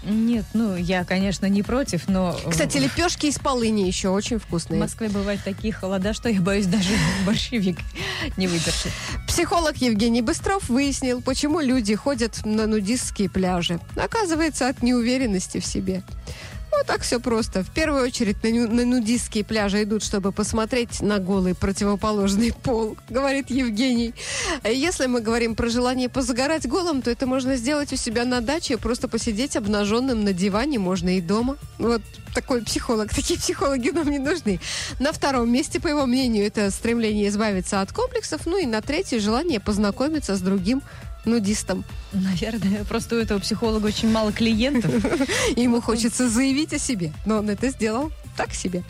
Нет, 0.06 0.44
ну, 0.52 0.76
я, 0.76 1.02
конечно, 1.04 1.46
не 1.46 1.62
против, 1.62 2.08
но... 2.08 2.38
э, 2.44 2.50
Кстати, 2.50 2.76
лепешки 2.76 3.24
из 3.24 3.38
полыни 3.38 3.82
еще 3.82 4.10
очень 4.10 4.38
в 4.38 4.42
вкусные. 4.44 4.78
Москве 4.78 5.08
бывают 5.08 5.40
такие 5.42 5.72
холода, 5.72 6.12
что 6.12 6.28
я 6.28 6.42
боюсь 6.42 6.66
даже 6.66 6.90
борщевик 7.26 7.78
не 8.36 8.46
выдержит. 8.46 8.92
Психолог 9.26 9.78
Евгений 9.78 10.20
Быстров 10.20 10.68
выяснил, 10.68 11.22
почему 11.22 11.60
люди 11.60 11.94
ходят 11.94 12.44
на 12.44 12.66
нудистские 12.66 13.30
пляжи. 13.30 13.80
Оказывается, 13.96 14.68
от 14.68 14.82
неуверенности 14.82 15.58
в 15.58 15.64
себе. 15.64 16.02
Вот 16.76 16.86
так 16.86 17.02
все 17.02 17.20
просто. 17.20 17.62
В 17.62 17.70
первую 17.70 18.02
очередь 18.02 18.42
на, 18.42 18.50
ню- 18.50 18.68
на 18.68 18.84
нудистские 18.84 19.44
пляжи 19.44 19.82
идут, 19.84 20.02
чтобы 20.02 20.32
посмотреть 20.32 21.00
на 21.00 21.18
голый 21.18 21.54
противоположный 21.54 22.52
пол, 22.62 22.96
говорит 23.08 23.50
Евгений. 23.50 24.14
Если 24.64 25.06
мы 25.06 25.20
говорим 25.20 25.54
про 25.54 25.68
желание 25.68 26.08
позагорать 26.08 26.66
голым, 26.66 27.02
то 27.02 27.10
это 27.10 27.26
можно 27.26 27.56
сделать 27.56 27.92
у 27.92 27.96
себя 27.96 28.24
на 28.24 28.40
даче, 28.40 28.76
просто 28.76 29.08
посидеть 29.08 29.56
обнаженным 29.56 30.24
на 30.24 30.32
диване, 30.32 30.78
можно 30.78 31.16
и 31.16 31.20
дома. 31.20 31.56
Вот 31.78 32.02
такой 32.34 32.62
психолог. 32.62 33.14
Такие 33.14 33.38
психологи 33.38 33.90
нам 33.90 34.10
не 34.10 34.18
нужны. 34.18 34.60
На 34.98 35.12
втором 35.12 35.50
месте, 35.50 35.80
по 35.80 35.88
его 35.88 36.06
мнению, 36.06 36.46
это 36.46 36.70
стремление 36.70 37.28
избавиться 37.28 37.80
от 37.80 37.92
комплексов. 37.92 38.42
Ну 38.46 38.58
и 38.58 38.66
на 38.66 38.82
третье 38.82 39.20
желание 39.20 39.60
познакомиться 39.60 40.34
с 40.36 40.40
другим 40.40 40.82
нудистом. 41.24 41.84
Наверное, 42.12 42.84
просто 42.84 43.16
у 43.16 43.18
этого 43.18 43.38
психолога 43.38 43.86
очень 43.86 44.10
мало 44.10 44.32
клиентов. 44.32 44.92
Ему 45.56 45.80
хочется 45.80 46.28
заявить 46.28 46.72
о 46.72 46.78
себе, 46.78 47.12
но 47.26 47.38
он 47.38 47.50
это 47.50 47.70
сделал 47.70 48.12
так 48.36 48.54
себе. 48.54 48.82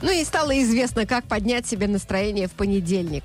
Ну 0.00 0.10
и 0.10 0.24
стало 0.24 0.60
известно, 0.62 1.06
как 1.06 1.24
поднять 1.24 1.66
себе 1.66 1.88
настроение 1.88 2.48
в 2.48 2.52
понедельник. 2.52 3.24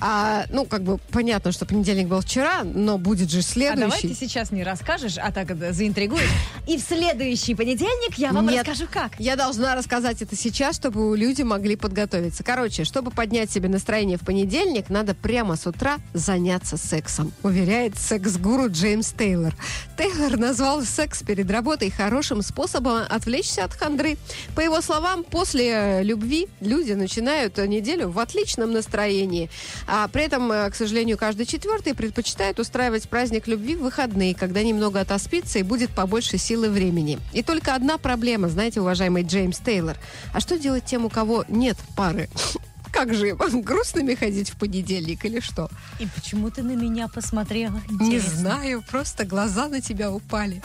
А, 0.00 0.44
ну, 0.50 0.64
как 0.66 0.82
бы 0.82 0.98
понятно, 1.10 1.52
что 1.52 1.64
понедельник 1.66 2.08
был 2.08 2.20
вчера, 2.20 2.62
но 2.64 2.98
будет 2.98 3.30
же 3.30 3.38
А 3.38 3.42
следующий. 3.42 3.80
давай 3.80 4.00
ты 4.00 4.14
сейчас 4.14 4.50
не 4.50 4.62
расскажешь, 4.62 5.16
а 5.18 5.32
так 5.32 5.56
заинтригуешь. 5.72 6.28
И 6.66 6.76
в 6.76 6.80
следующий 6.80 7.54
понедельник 7.54 8.18
я 8.18 8.32
вам 8.32 8.46
Нет. 8.46 8.66
расскажу 8.66 8.88
как. 8.92 9.18
Я 9.18 9.36
должна 9.36 9.74
рассказать 9.74 10.22
это 10.22 10.36
сейчас, 10.36 10.76
чтобы 10.76 11.16
люди 11.16 11.42
могли 11.42 11.76
подготовиться. 11.76 12.44
Короче, 12.44 12.84
чтобы 12.84 13.10
поднять 13.10 13.50
себе 13.50 13.68
настроение 13.68 14.18
в 14.18 14.22
понедельник, 14.22 14.90
надо 14.90 15.14
прямо 15.14 15.56
с 15.56 15.66
утра 15.66 15.96
заняться 16.12 16.76
сексом, 16.76 17.32
уверяет 17.42 17.96
секс-гуру 17.96 18.70
Джеймс 18.70 19.12
Тейлор. 19.12 19.54
Тейлор 19.96 20.36
назвал 20.36 20.82
секс 20.82 21.22
перед 21.22 21.50
работой 21.50 21.90
хорошим 21.90 22.42
способом 22.42 23.02
отвлечься 23.08 23.64
от 23.64 23.72
хандры. 23.72 24.16
По 24.54 24.60
его 24.60 24.80
словам, 24.80 25.24
после 25.24 26.02
любви 26.02 26.48
люди 26.60 26.92
начинают 26.92 27.56
неделю 27.58 28.08
в 28.10 28.18
отличном 28.18 28.72
настроении. 28.72 29.50
А 29.86 30.08
при 30.08 30.24
этом, 30.24 30.50
э, 30.50 30.70
к 30.70 30.74
сожалению, 30.74 31.16
каждый 31.16 31.46
четвертый 31.46 31.94
предпочитает 31.94 32.58
устраивать 32.58 33.08
праздник 33.08 33.46
любви 33.46 33.76
в 33.76 33.82
выходные, 33.82 34.34
когда 34.34 34.62
немного 34.62 35.00
отоспится 35.00 35.58
и 35.58 35.62
будет 35.62 35.90
побольше 35.90 36.38
силы 36.38 36.68
времени. 36.70 37.18
И 37.32 37.42
только 37.42 37.74
одна 37.74 37.98
проблема, 37.98 38.48
знаете, 38.48 38.80
уважаемый 38.80 39.22
Джеймс 39.22 39.58
Тейлор. 39.58 39.96
А 40.32 40.40
что 40.40 40.58
делать 40.58 40.84
тем, 40.84 41.04
у 41.04 41.10
кого 41.10 41.44
нет 41.48 41.76
пары? 41.96 42.28
Как 42.92 43.14
же, 43.14 43.34
грустными 43.62 44.14
ходить 44.14 44.50
в 44.50 44.56
понедельник 44.56 45.24
или 45.24 45.40
что? 45.40 45.68
И 45.98 46.06
почему 46.06 46.50
ты 46.50 46.62
на 46.62 46.72
меня 46.72 47.08
посмотрела? 47.08 47.80
Не 47.88 48.06
Интересно. 48.06 48.38
знаю, 48.38 48.84
просто 48.88 49.24
глаза 49.24 49.68
на 49.68 49.80
тебя 49.80 50.10
упали. 50.10 50.62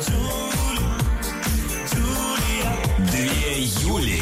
Две 3.11 3.63
Юли. 3.83 4.21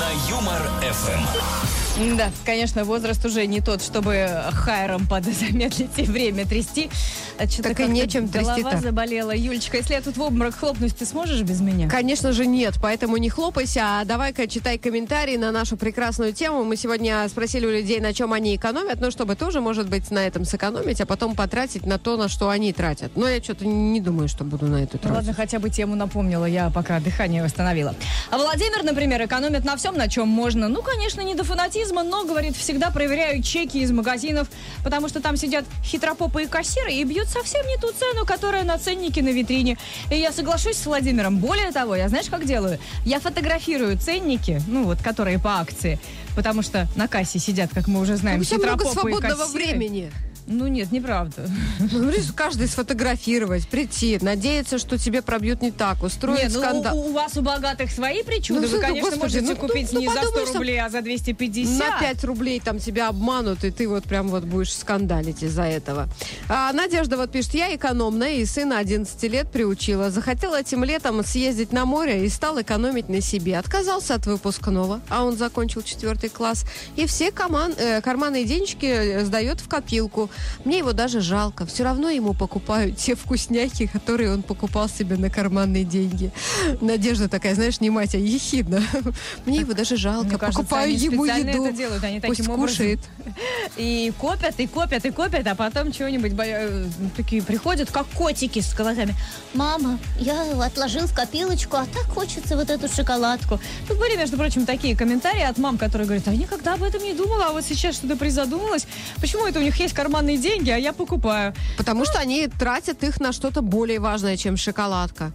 На 0.00 0.30
Юмор 0.30 0.62
ФМ. 0.80 1.77
Да, 1.98 2.30
конечно, 2.44 2.84
возраст 2.84 3.24
уже 3.24 3.44
не 3.46 3.60
тот, 3.60 3.82
чтобы 3.82 4.28
хайром 4.52 5.08
под 5.08 5.24
замедлить 5.34 5.98
и 5.98 6.04
время 6.04 6.46
трясти. 6.46 6.90
А 7.38 7.46
чё-то 7.46 7.68
Так 7.70 7.80
и 7.80 7.84
нечем 7.86 8.26
Голова 8.26 8.54
трясти-то. 8.56 8.78
заболела. 8.82 9.34
Юлечка, 9.34 9.76
если 9.76 9.94
я 9.94 10.00
тут 10.00 10.16
в 10.16 10.22
обморок 10.22 10.56
хлопнусь, 10.56 10.92
ты 10.92 11.06
сможешь 11.06 11.42
без 11.42 11.60
меня? 11.60 11.88
Конечно 11.88 12.32
же 12.32 12.46
нет, 12.46 12.74
поэтому 12.82 13.16
не 13.16 13.30
хлопайся, 13.30 14.00
а 14.00 14.04
давай-ка 14.04 14.48
читай 14.48 14.76
комментарии 14.78 15.36
на 15.36 15.52
нашу 15.52 15.76
прекрасную 15.76 16.32
тему. 16.32 16.64
Мы 16.64 16.76
сегодня 16.76 17.28
спросили 17.28 17.64
у 17.66 17.70
людей, 17.70 18.00
на 18.00 18.12
чем 18.12 18.32
они 18.32 18.56
экономят, 18.56 19.00
ну, 19.00 19.10
чтобы 19.12 19.36
тоже, 19.36 19.60
может 19.60 19.88
быть, 19.88 20.10
на 20.10 20.18
этом 20.26 20.44
сэкономить, 20.44 21.00
а 21.00 21.06
потом 21.06 21.36
потратить 21.36 21.86
на 21.86 21.98
то, 21.98 22.16
на 22.16 22.28
что 22.28 22.48
они 22.48 22.72
тратят. 22.72 23.12
Но 23.16 23.28
я 23.28 23.40
что-то 23.42 23.64
не 23.66 24.00
думаю, 24.00 24.28
что 24.28 24.42
буду 24.42 24.66
на 24.66 24.82
эту 24.82 24.98
Ну, 25.02 25.08
ладно, 25.10 25.22
тратить. 25.22 25.36
хотя 25.36 25.58
бы 25.60 25.70
тему 25.70 25.94
напомнила, 25.94 26.44
я 26.44 26.70
пока 26.70 26.98
дыхание 26.98 27.44
восстановила. 27.44 27.94
А 28.30 28.36
Владимир, 28.38 28.82
например, 28.82 29.24
экономит 29.24 29.64
на 29.64 29.76
всем, 29.76 29.96
на 29.96 30.08
чем 30.08 30.26
можно. 30.28 30.68
Ну, 30.68 30.82
конечно, 30.82 31.20
не 31.20 31.36
до 31.36 31.44
фанатизма, 31.44 32.02
но, 32.02 32.24
говорит, 32.24 32.56
всегда 32.56 32.90
проверяю 32.90 33.42
чеки 33.44 33.78
из 33.80 33.92
магазинов, 33.92 34.48
потому 34.82 35.08
что 35.08 35.20
там 35.20 35.36
сидят 35.36 35.64
хитропопые 35.84 36.48
кассиры 36.48 36.92
и 36.92 37.04
бьют 37.04 37.27
совсем 37.28 37.66
не 37.66 37.76
ту 37.76 37.92
цену, 37.92 38.24
которая 38.24 38.64
на 38.64 38.78
ценнике 38.78 39.22
на 39.22 39.28
витрине. 39.28 39.76
И 40.10 40.16
я 40.16 40.32
соглашусь 40.32 40.76
с 40.76 40.86
Владимиром. 40.86 41.38
Более 41.38 41.70
того, 41.72 41.94
я 41.96 42.08
знаешь, 42.08 42.26
как 42.26 42.44
делаю? 42.44 42.78
Я 43.04 43.20
фотографирую 43.20 43.98
ценники, 43.98 44.60
ну 44.66 44.84
вот, 44.84 45.02
которые 45.02 45.38
по 45.38 45.60
акции, 45.60 45.98
потому 46.34 46.62
что 46.62 46.88
на 46.96 47.08
кассе 47.08 47.38
сидят, 47.38 47.70
как 47.72 47.86
мы 47.88 48.00
уже 48.00 48.16
знаем, 48.16 48.42
тебя 48.42 48.58
много 48.58 48.84
хитропопые 48.84 49.14
свободного 49.14 49.44
кассиры. 49.44 49.64
времени. 49.64 50.12
Ну 50.50 50.66
нет, 50.66 50.90
неправда. 50.92 51.48
Ну, 51.92 52.12
каждый 52.34 52.68
сфотографировать, 52.68 53.68
прийти, 53.68 54.18
надеяться, 54.20 54.78
что 54.78 54.98
тебе 54.98 55.20
пробьют 55.22 55.62
не 55.62 55.70
так, 55.70 56.02
устроить 56.02 56.44
Нет, 56.44 56.52
ну, 56.54 56.60
скандал. 56.60 56.96
у, 56.96 57.08
у 57.08 57.12
вас 57.12 57.36
у 57.36 57.42
богатых 57.42 57.90
свои 57.90 58.22
причуды. 58.22 58.60
Ну, 58.60 58.66
Вы, 58.66 58.76
ну, 58.76 58.80
конечно, 58.80 59.10
господи, 59.10 59.20
можете 59.22 59.54
ну, 59.54 59.56
купить 59.56 59.92
ну, 59.92 60.00
не 60.00 60.08
за 60.08 60.14
подумай, 60.14 60.40
100 60.40 60.46
что 60.46 60.58
рублей, 60.58 60.80
а 60.80 60.88
за 60.88 61.02
250. 61.02 61.78
На 61.78 62.00
5 62.00 62.24
рублей 62.24 62.60
там 62.60 62.78
тебя 62.78 63.08
обманут, 63.08 63.64
и 63.64 63.70
ты 63.70 63.88
вот 63.88 64.04
прям 64.04 64.28
вот 64.28 64.44
будешь 64.44 64.74
скандалить 64.74 65.42
из-за 65.42 65.64
этого. 65.64 66.08
А 66.48 66.72
Надежда 66.72 67.16
вот 67.16 67.30
пишет, 67.30 67.54
я 67.54 67.74
экономная, 67.74 68.34
и 68.34 68.44
сына 68.44 68.78
11 68.78 69.22
лет 69.24 69.50
приучила. 69.50 70.10
Захотел 70.10 70.54
этим 70.54 70.84
летом 70.84 71.24
съездить 71.24 71.72
на 71.72 71.84
море 71.84 72.24
и 72.24 72.28
стал 72.28 72.60
экономить 72.60 73.08
на 73.08 73.20
себе. 73.20 73.58
Отказался 73.58 74.14
от 74.14 74.26
выпускного, 74.26 75.00
а 75.08 75.24
он 75.24 75.36
закончил 75.36 75.82
четвертый 75.82 76.30
класс. 76.30 76.64
И 76.96 77.06
все 77.06 77.30
коман- 77.30 77.74
э, 77.76 78.00
карманные 78.00 78.44
денежки 78.44 79.22
сдает 79.24 79.60
в 79.60 79.68
копилку. 79.68 80.30
Мне 80.64 80.78
его 80.78 80.92
даже 80.92 81.20
жалко. 81.20 81.66
Все 81.66 81.84
равно 81.84 82.10
ему 82.10 82.34
покупают 82.34 82.96
те 82.96 83.14
вкусняхи, 83.14 83.86
которые 83.86 84.32
он 84.32 84.42
покупал 84.42 84.88
себе 84.88 85.16
на 85.16 85.30
карманные 85.30 85.84
деньги. 85.84 86.32
Надежда 86.80 87.28
такая, 87.28 87.54
знаешь, 87.54 87.80
не 87.80 87.90
мать, 87.90 88.14
а 88.14 88.18
ехидна. 88.18 88.82
Мне 89.46 89.60
его 89.60 89.72
даже 89.72 89.96
жалко. 89.96 90.28
Мне 90.28 90.38
кажется, 90.38 90.60
Покупаю 90.62 90.88
они 90.88 90.96
ему 90.96 91.24
еду. 91.24 91.66
это 91.66 91.76
делают, 91.76 92.04
они 92.04 92.20
Пусть 92.20 92.38
таким 92.38 92.52
образом 92.52 92.68
кушает. 92.68 93.00
И 93.76 94.12
копят, 94.18 94.54
и 94.58 94.66
копят, 94.66 95.04
и 95.04 95.10
копят, 95.10 95.46
а 95.46 95.54
потом 95.54 95.92
чего-нибудь 95.92 96.32
бо- 96.32 96.44
э, 96.44 96.86
такие 97.16 97.42
приходят, 97.42 97.90
как 97.90 98.06
котики 98.08 98.60
с 98.60 98.74
глазами. 98.74 99.14
Мама, 99.54 99.98
я 100.18 100.42
отложил 100.64 101.06
в 101.06 101.14
копилочку, 101.14 101.76
а 101.76 101.86
так 101.86 102.04
хочется 102.06 102.56
вот 102.56 102.70
эту 102.70 102.88
шоколадку. 102.88 103.60
Тут 103.86 103.98
были, 103.98 104.16
между 104.16 104.36
прочим, 104.36 104.66
такие 104.66 104.96
комментарии 104.96 105.42
от 105.42 105.58
мам, 105.58 105.78
которые 105.78 106.06
говорят, 106.06 106.26
а 106.28 106.32
я 106.32 106.38
никогда 106.38 106.74
об 106.74 106.82
этом 106.82 107.02
не 107.02 107.12
думала, 107.14 107.46
а 107.46 107.52
вот 107.52 107.64
сейчас 107.64 107.96
что-то 107.96 108.16
призадумалась. 108.16 108.86
Почему 109.20 109.46
это 109.46 109.58
у 109.60 109.62
них 109.62 109.76
есть 109.78 109.94
карманные 110.28 110.38
деньги, 110.38 110.70
а 110.70 110.76
я 110.76 110.92
покупаю? 110.92 111.54
Потому 111.76 112.04
что 112.04 112.18
они 112.18 112.48
тратят 112.48 113.02
их 113.02 113.20
на 113.20 113.32
что-то 113.32 113.62
более 113.62 113.98
важное, 113.98 114.36
чем 114.36 114.56
шоколадка. 114.56 115.32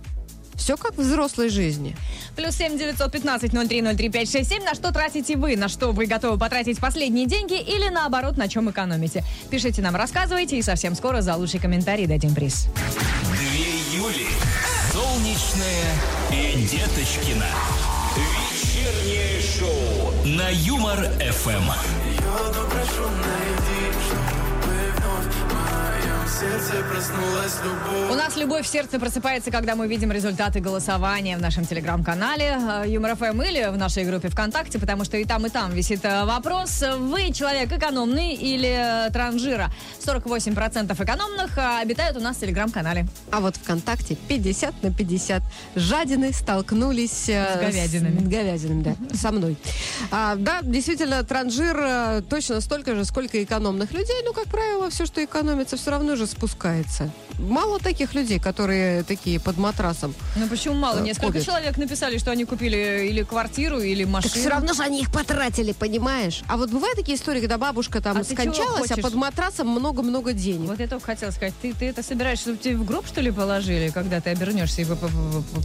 Все 0.56 0.78
как 0.78 0.96
в 0.96 1.02
взрослой 1.02 1.50
жизни. 1.50 1.98
Плюс 2.36 2.56
семь 2.56 2.78
девятьсот 2.78 3.12
пятнадцать 3.12 3.54
ноль 3.54 3.68
три 3.68 3.82
ноль 3.82 3.96
три 3.96 4.10
пять 4.10 4.32
шесть 4.32 4.52
семь. 4.52 4.64
На 4.64 4.76
что 4.76 4.92
тратите 4.92 5.36
вы? 5.36 5.58
На 5.58 5.68
что 5.68 5.92
вы 5.92 6.06
готовы 6.06 6.38
потратить 6.38 6.80
последние 6.80 7.26
деньги? 7.26 7.60
Или 7.60 7.90
наоборот, 7.90 8.38
на 8.38 8.48
чем 8.48 8.70
экономите? 8.70 9.24
Пишите 9.50 9.82
нам, 9.82 9.96
рассказывайте, 9.96 10.58
и 10.58 10.62
совсем 10.62 10.94
скоро 10.96 11.22
за 11.22 11.36
лучший 11.36 11.60
комментарий 11.60 12.06
дадим 12.06 12.36
приз. 12.36 12.68
Две 13.32 13.98
Юли. 13.98 14.28
Солнечная 14.92 15.96
и 16.32 16.68
Деточкина. 16.68 17.48
Вечернее 18.16 19.42
шоу 19.42 20.14
на 20.24 20.50
Юмор 20.50 21.10
ФМ. 21.20 21.72
Я 22.20 22.54
У 28.10 28.16
нас 28.16 28.38
любовь 28.38 28.66
в 28.66 28.70
сердце 28.70 28.98
просыпается, 28.98 29.52
когда 29.52 29.76
мы 29.76 29.88
видим 29.88 30.10
результаты 30.10 30.62
голосования 30.62 31.38
в 31.38 31.42
нашем 31.42 31.66
телеграм-канале 31.66 32.58
э, 32.86 32.86
Юмор 32.88 33.18
ФМ 33.18 33.42
или 33.42 33.70
в 33.70 33.78
нашей 33.78 34.06
группе 34.06 34.30
ВКонтакте, 34.30 34.80
потому 34.80 35.04
что 35.04 35.18
и 35.18 35.26
там, 35.26 35.46
и 35.46 35.50
там 35.50 35.74
висит 35.74 36.06
э, 36.06 36.24
вопрос. 36.24 36.82
Вы 36.98 37.34
человек 37.34 37.74
экономный 37.74 38.36
или 38.36 39.08
э, 39.08 39.12
транжира? 39.12 39.70
48% 40.00 41.04
экономных 41.04 41.58
э, 41.58 41.82
обитают 41.82 42.16
у 42.16 42.22
нас 42.22 42.38
в 42.38 42.40
телеграм-канале. 42.40 43.06
А 43.30 43.42
вот 43.42 43.58
ВКонтакте 43.58 44.16
50 44.16 44.82
на 44.82 44.94
50 44.94 45.44
жадины 45.76 46.32
столкнулись 46.32 47.30
С 47.30 47.60
говядинами. 47.60 48.20
с 48.20 48.24
говядинами, 48.30 48.84
да, 48.84 49.18
со 49.18 49.32
мной. 49.32 49.58
А, 50.10 50.36
да, 50.36 50.62
действительно, 50.62 51.24
транжир 51.24 52.24
точно 52.30 52.62
столько 52.62 52.96
же, 52.96 53.04
сколько 53.04 53.44
экономных 53.44 53.92
людей. 53.92 54.22
Ну, 54.24 54.32
как 54.32 54.46
правило, 54.46 54.90
все, 54.90 55.06
что 55.06 55.24
экономится, 55.24 55.76
все 55.76 55.92
равно 55.92 56.13
же 56.16 56.28
спускается. 56.28 57.12
Мало 57.40 57.80
таких 57.80 58.14
людей, 58.14 58.40
которые 58.40 59.04
такие 59.04 59.40
под 59.40 59.58
матрасом. 59.58 60.14
Ну 60.36 60.48
почему 60.48 60.76
мало? 60.76 61.00
Э, 61.00 61.02
Несколько 61.02 61.28
ходят. 61.34 61.46
человек 61.46 61.78
написали, 61.78 62.18
что 62.18 62.32
они 62.32 62.46
купили 62.46 63.08
или 63.10 63.24
квартиру, 63.24 63.80
или 63.80 64.04
Так 64.04 64.14
машину. 64.14 64.34
все 64.36 64.50
равно 64.50 64.74
же 64.74 64.84
они 64.84 65.02
их 65.02 65.12
потратили, 65.12 65.72
понимаешь? 65.72 66.44
А 66.48 66.58
вот 66.58 66.70
бывают 66.70 66.96
такие 66.98 67.18
истории, 67.18 67.40
когда 67.40 67.58
бабушка 67.58 68.02
там 68.02 68.18
А 68.18 68.24
скончалась, 68.24 68.92
а 68.92 68.98
под 68.98 69.16
матрасом 69.16 69.68
много-много 69.68 70.34
денег. 70.34 70.70
Вот 70.70 70.80
я 70.80 70.88
только 70.88 71.06
хотела 71.06 71.32
сказать, 71.32 71.54
ты, 71.62 71.74
ты 71.74 71.88
это 71.88 72.04
собираешься, 72.04 72.44
чтобы 72.44 72.58
тебе 72.60 72.78
в 72.78 72.86
гроб, 72.86 73.08
что 73.08 73.22
ли, 73.22 73.32
положили, 73.32 73.90
когда 73.90 74.22
ты 74.22 74.30
обернешься 74.30 74.82
и 74.82 74.86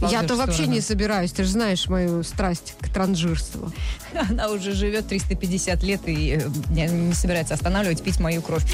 Я-то 0.09 0.35
вообще 0.35 0.67
не 0.67 0.81
собираюсь, 0.81 1.31
ты 1.31 1.43
же 1.43 1.51
знаешь 1.51 1.87
мою 1.87 2.23
страсть 2.23 2.75
к 2.81 2.89
транжирству. 2.89 3.71
Она 4.29 4.49
уже 4.49 4.73
живет 4.73 5.07
350 5.07 5.83
лет 5.83 6.01
и 6.07 6.41
э, 6.41 6.49
не 6.69 7.13
собирается 7.13 7.53
останавливать, 7.53 8.01
пить 8.01 8.19
мою 8.19 8.41
кровь. 8.41 8.65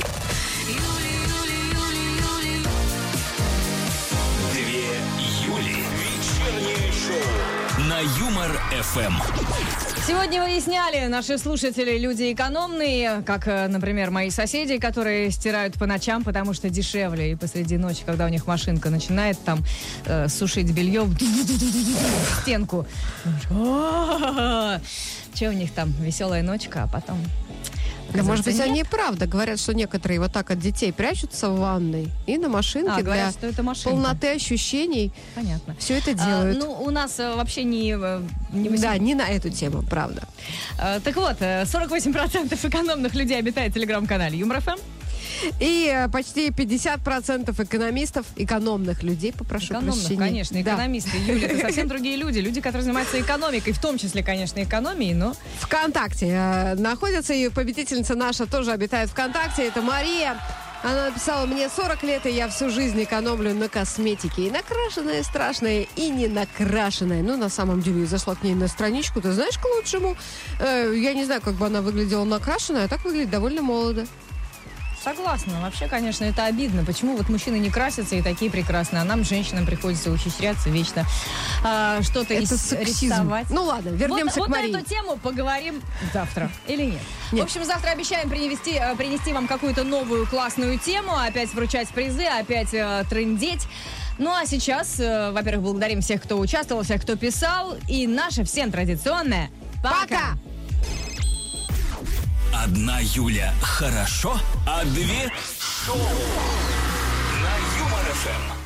На 8.55 8.75
Юмор 8.75 8.83
ФМ. 8.83 9.13
Сегодня 10.07 10.43
выясняли 10.43 11.07
наши 11.07 11.37
слушатели, 11.37 11.97
люди 11.97 12.31
экономные, 12.31 13.21
как, 13.25 13.47
например, 13.47 14.11
мои 14.11 14.29
соседи, 14.29 14.77
которые 14.77 15.31
стирают 15.31 15.73
по 15.75 15.85
ночам, 15.85 16.23
потому 16.23 16.53
что 16.53 16.69
дешевле. 16.69 17.31
И 17.31 17.35
посреди 17.35 17.77
ночи, 17.77 18.03
когда 18.05 18.25
у 18.25 18.29
них 18.29 18.47
машинка 18.47 18.89
начинает 18.89 19.37
там 19.43 19.63
э, 20.05 20.29
сушить 20.29 20.71
белье 20.71 21.01
в 21.01 21.15
стенку. 22.41 22.85
Че 25.33 25.49
у 25.49 25.53
них 25.53 25.73
там? 25.73 25.91
Веселая 25.99 26.43
ночка, 26.43 26.83
а 26.83 26.87
потом... 26.87 27.17
Да, 28.13 28.23
может 28.23 28.45
быть, 28.45 28.53
оказывается, 28.55 28.63
они 28.63 28.81
и 28.81 28.83
правда 28.83 29.27
говорят, 29.27 29.59
что 29.59 29.73
некоторые 29.73 30.19
вот 30.19 30.31
так 30.31 30.51
от 30.51 30.59
детей 30.59 30.93
прячутся 30.93 31.49
в 31.49 31.59
ванной 31.59 32.09
и 32.27 32.37
на 32.37 32.47
машинке 32.49 32.91
А, 32.91 32.95
для 32.95 33.03
говорят, 33.03 33.33
что 33.33 33.47
это 33.47 33.63
машинка. 33.63 33.89
полноты 33.89 34.27
ощущений 34.35 35.11
Понятно. 35.35 35.75
все 35.79 35.95
это 35.97 36.11
А, 36.11 36.13
делают. 36.13 36.57
ну, 36.59 36.71
у 36.83 36.89
нас 36.91 37.19
э, 37.19 37.35
вообще 37.35 37.63
не... 37.63 37.91
э, 37.99 38.21
не 38.53 38.69
восемь- 38.69 38.81
да, 38.81 38.97
не 38.97 39.15
на 39.15 39.27
эту 39.27 39.49
тему, 39.49 39.83
правда. 39.89 40.23
Э, 40.79 40.99
Так 41.03 41.15
вот, 41.17 41.37
э, 41.41 41.63
48% 41.65 42.67
экономных 42.69 43.15
людей 43.15 43.37
обитает 43.37 43.71
в 43.71 43.75
телеграм-канале 43.75 44.37
Юмор 44.37 44.61
ФМ. 44.61 44.77
И 45.59 45.91
э, 45.93 46.09
почти 46.09 46.49
50% 46.49 47.63
экономистов, 47.63 48.25
экономных 48.35 49.03
людей, 49.03 49.33
попрошу 49.33 49.67
Экономных, 49.73 49.95
прощения. 49.95 50.19
конечно, 50.19 50.63
Да. 50.63 50.71
экономисты. 50.73 51.17
Юля, 51.17 51.47
это 51.47 51.61
совсем 51.61 51.87
другие 51.87 52.15
люди. 52.15 52.39
Люди, 52.39 52.61
которые 52.61 52.83
занимаются 52.83 53.19
экономикой, 53.19 53.73
в 53.73 53.79
том 53.79 53.97
числе, 53.97 54.23
конечно, 54.23 54.61
экономией, 54.63 55.13
но... 55.13 55.35
ВКонтакте 55.61 56.27
э, 56.27 56.75
находится 56.75 57.33
и 57.33 57.49
победительница 57.49 58.15
наша 58.15 58.45
тоже 58.45 58.71
обитает 58.71 59.09
ВКонтакте. 59.09 59.67
Это 59.67 59.81
Мария. 59.81 60.37
Она 60.83 61.05
написала, 61.05 61.47
мне 61.47 61.67
40 61.67 62.03
лет, 62.03 62.25
и 62.27 62.29
я 62.29 62.47
всю 62.47 62.69
жизнь 62.69 63.01
экономлю 63.01 63.55
на 63.55 63.69
косметике. 63.69 64.43
И 64.47 64.51
накрашенная, 64.51 65.23
страшная, 65.23 65.87
и 65.95 66.09
не 66.09 66.27
накрашенная. 66.27 67.23
Ну, 67.23 67.37
на 67.37 67.49
самом 67.49 67.81
деле, 67.81 68.01
я 68.01 68.05
зашла 68.05 68.35
к 68.35 68.43
ней 68.43 68.53
на 68.53 68.67
страничку, 68.67 69.19
ты 69.19 69.31
знаешь, 69.31 69.57
к 69.57 69.65
лучшему. 69.65 70.15
Э, 70.59 70.93
я 70.95 71.13
не 71.13 71.25
знаю, 71.25 71.41
как 71.41 71.55
бы 71.55 71.65
она 71.65 71.81
выглядела 71.81 72.23
накрашенная, 72.23 72.85
а 72.85 72.87
так 72.87 73.03
выглядит 73.03 73.31
довольно 73.31 73.63
молодо. 73.63 74.05
Согласна. 75.05 75.61
Вообще, 75.61 75.87
конечно, 75.87 76.25
это 76.25 76.45
обидно. 76.45 76.83
Почему 76.83 77.15
вот 77.15 77.29
мужчины 77.29 77.57
не 77.57 77.69
красятся 77.69 78.15
и 78.15 78.23
такие 78.23 78.49
прекрасные, 78.49 79.03
а 79.03 79.05
нам, 79.05 79.23
женщинам, 79.23 79.67
приходится 79.67 80.11
ухищряться 80.11 80.71
вечно 80.71 81.05
а, 81.63 82.01
что-то 82.01 82.33
Это 82.33 82.55
рисовать. 82.81 83.51
Ну 83.51 83.65
ладно, 83.65 83.89
вернемся 83.89 84.39
вот, 84.39 84.47
к 84.47 84.49
вот 84.49 84.49
Марии. 84.49 84.71
на 84.71 84.77
эту 84.79 84.89
тему 84.89 85.17
поговорим 85.17 85.79
завтра. 86.11 86.49
Или 86.65 86.85
нет? 86.85 87.01
Нет. 87.31 87.41
В 87.41 87.43
общем, 87.43 87.63
завтра 87.65 87.91
обещаем 87.91 88.31
принести, 88.31 88.71
э, 88.71 88.95
принести 88.95 89.31
вам 89.31 89.47
какую-то 89.47 89.83
новую 89.83 90.25
классную 90.25 90.79
тему, 90.79 91.15
опять 91.15 91.53
вручать 91.53 91.87
призы, 91.89 92.23
опять 92.23 92.73
э, 92.73 93.03
трындеть. 93.07 93.67
Ну 94.17 94.31
а 94.31 94.47
сейчас, 94.47 94.99
э, 94.99 95.29
во-первых, 95.29 95.65
благодарим 95.65 96.01
всех, 96.01 96.23
кто 96.23 96.39
участвовал, 96.39 96.81
всех, 96.81 97.03
кто 97.03 97.15
писал. 97.15 97.77
И 97.87 98.07
наше 98.07 98.43
всем 98.43 98.71
традиционное 98.71 99.51
«Пока!», 99.83 99.99
Пока! 100.07 100.37
Одна 102.63 102.99
Юля 103.01 103.53
хорошо, 103.61 104.39
а 104.65 104.83
две 104.85 105.31
шоу 105.85 105.97
на 105.97 107.55
Юмор-ФМ. 107.79 108.64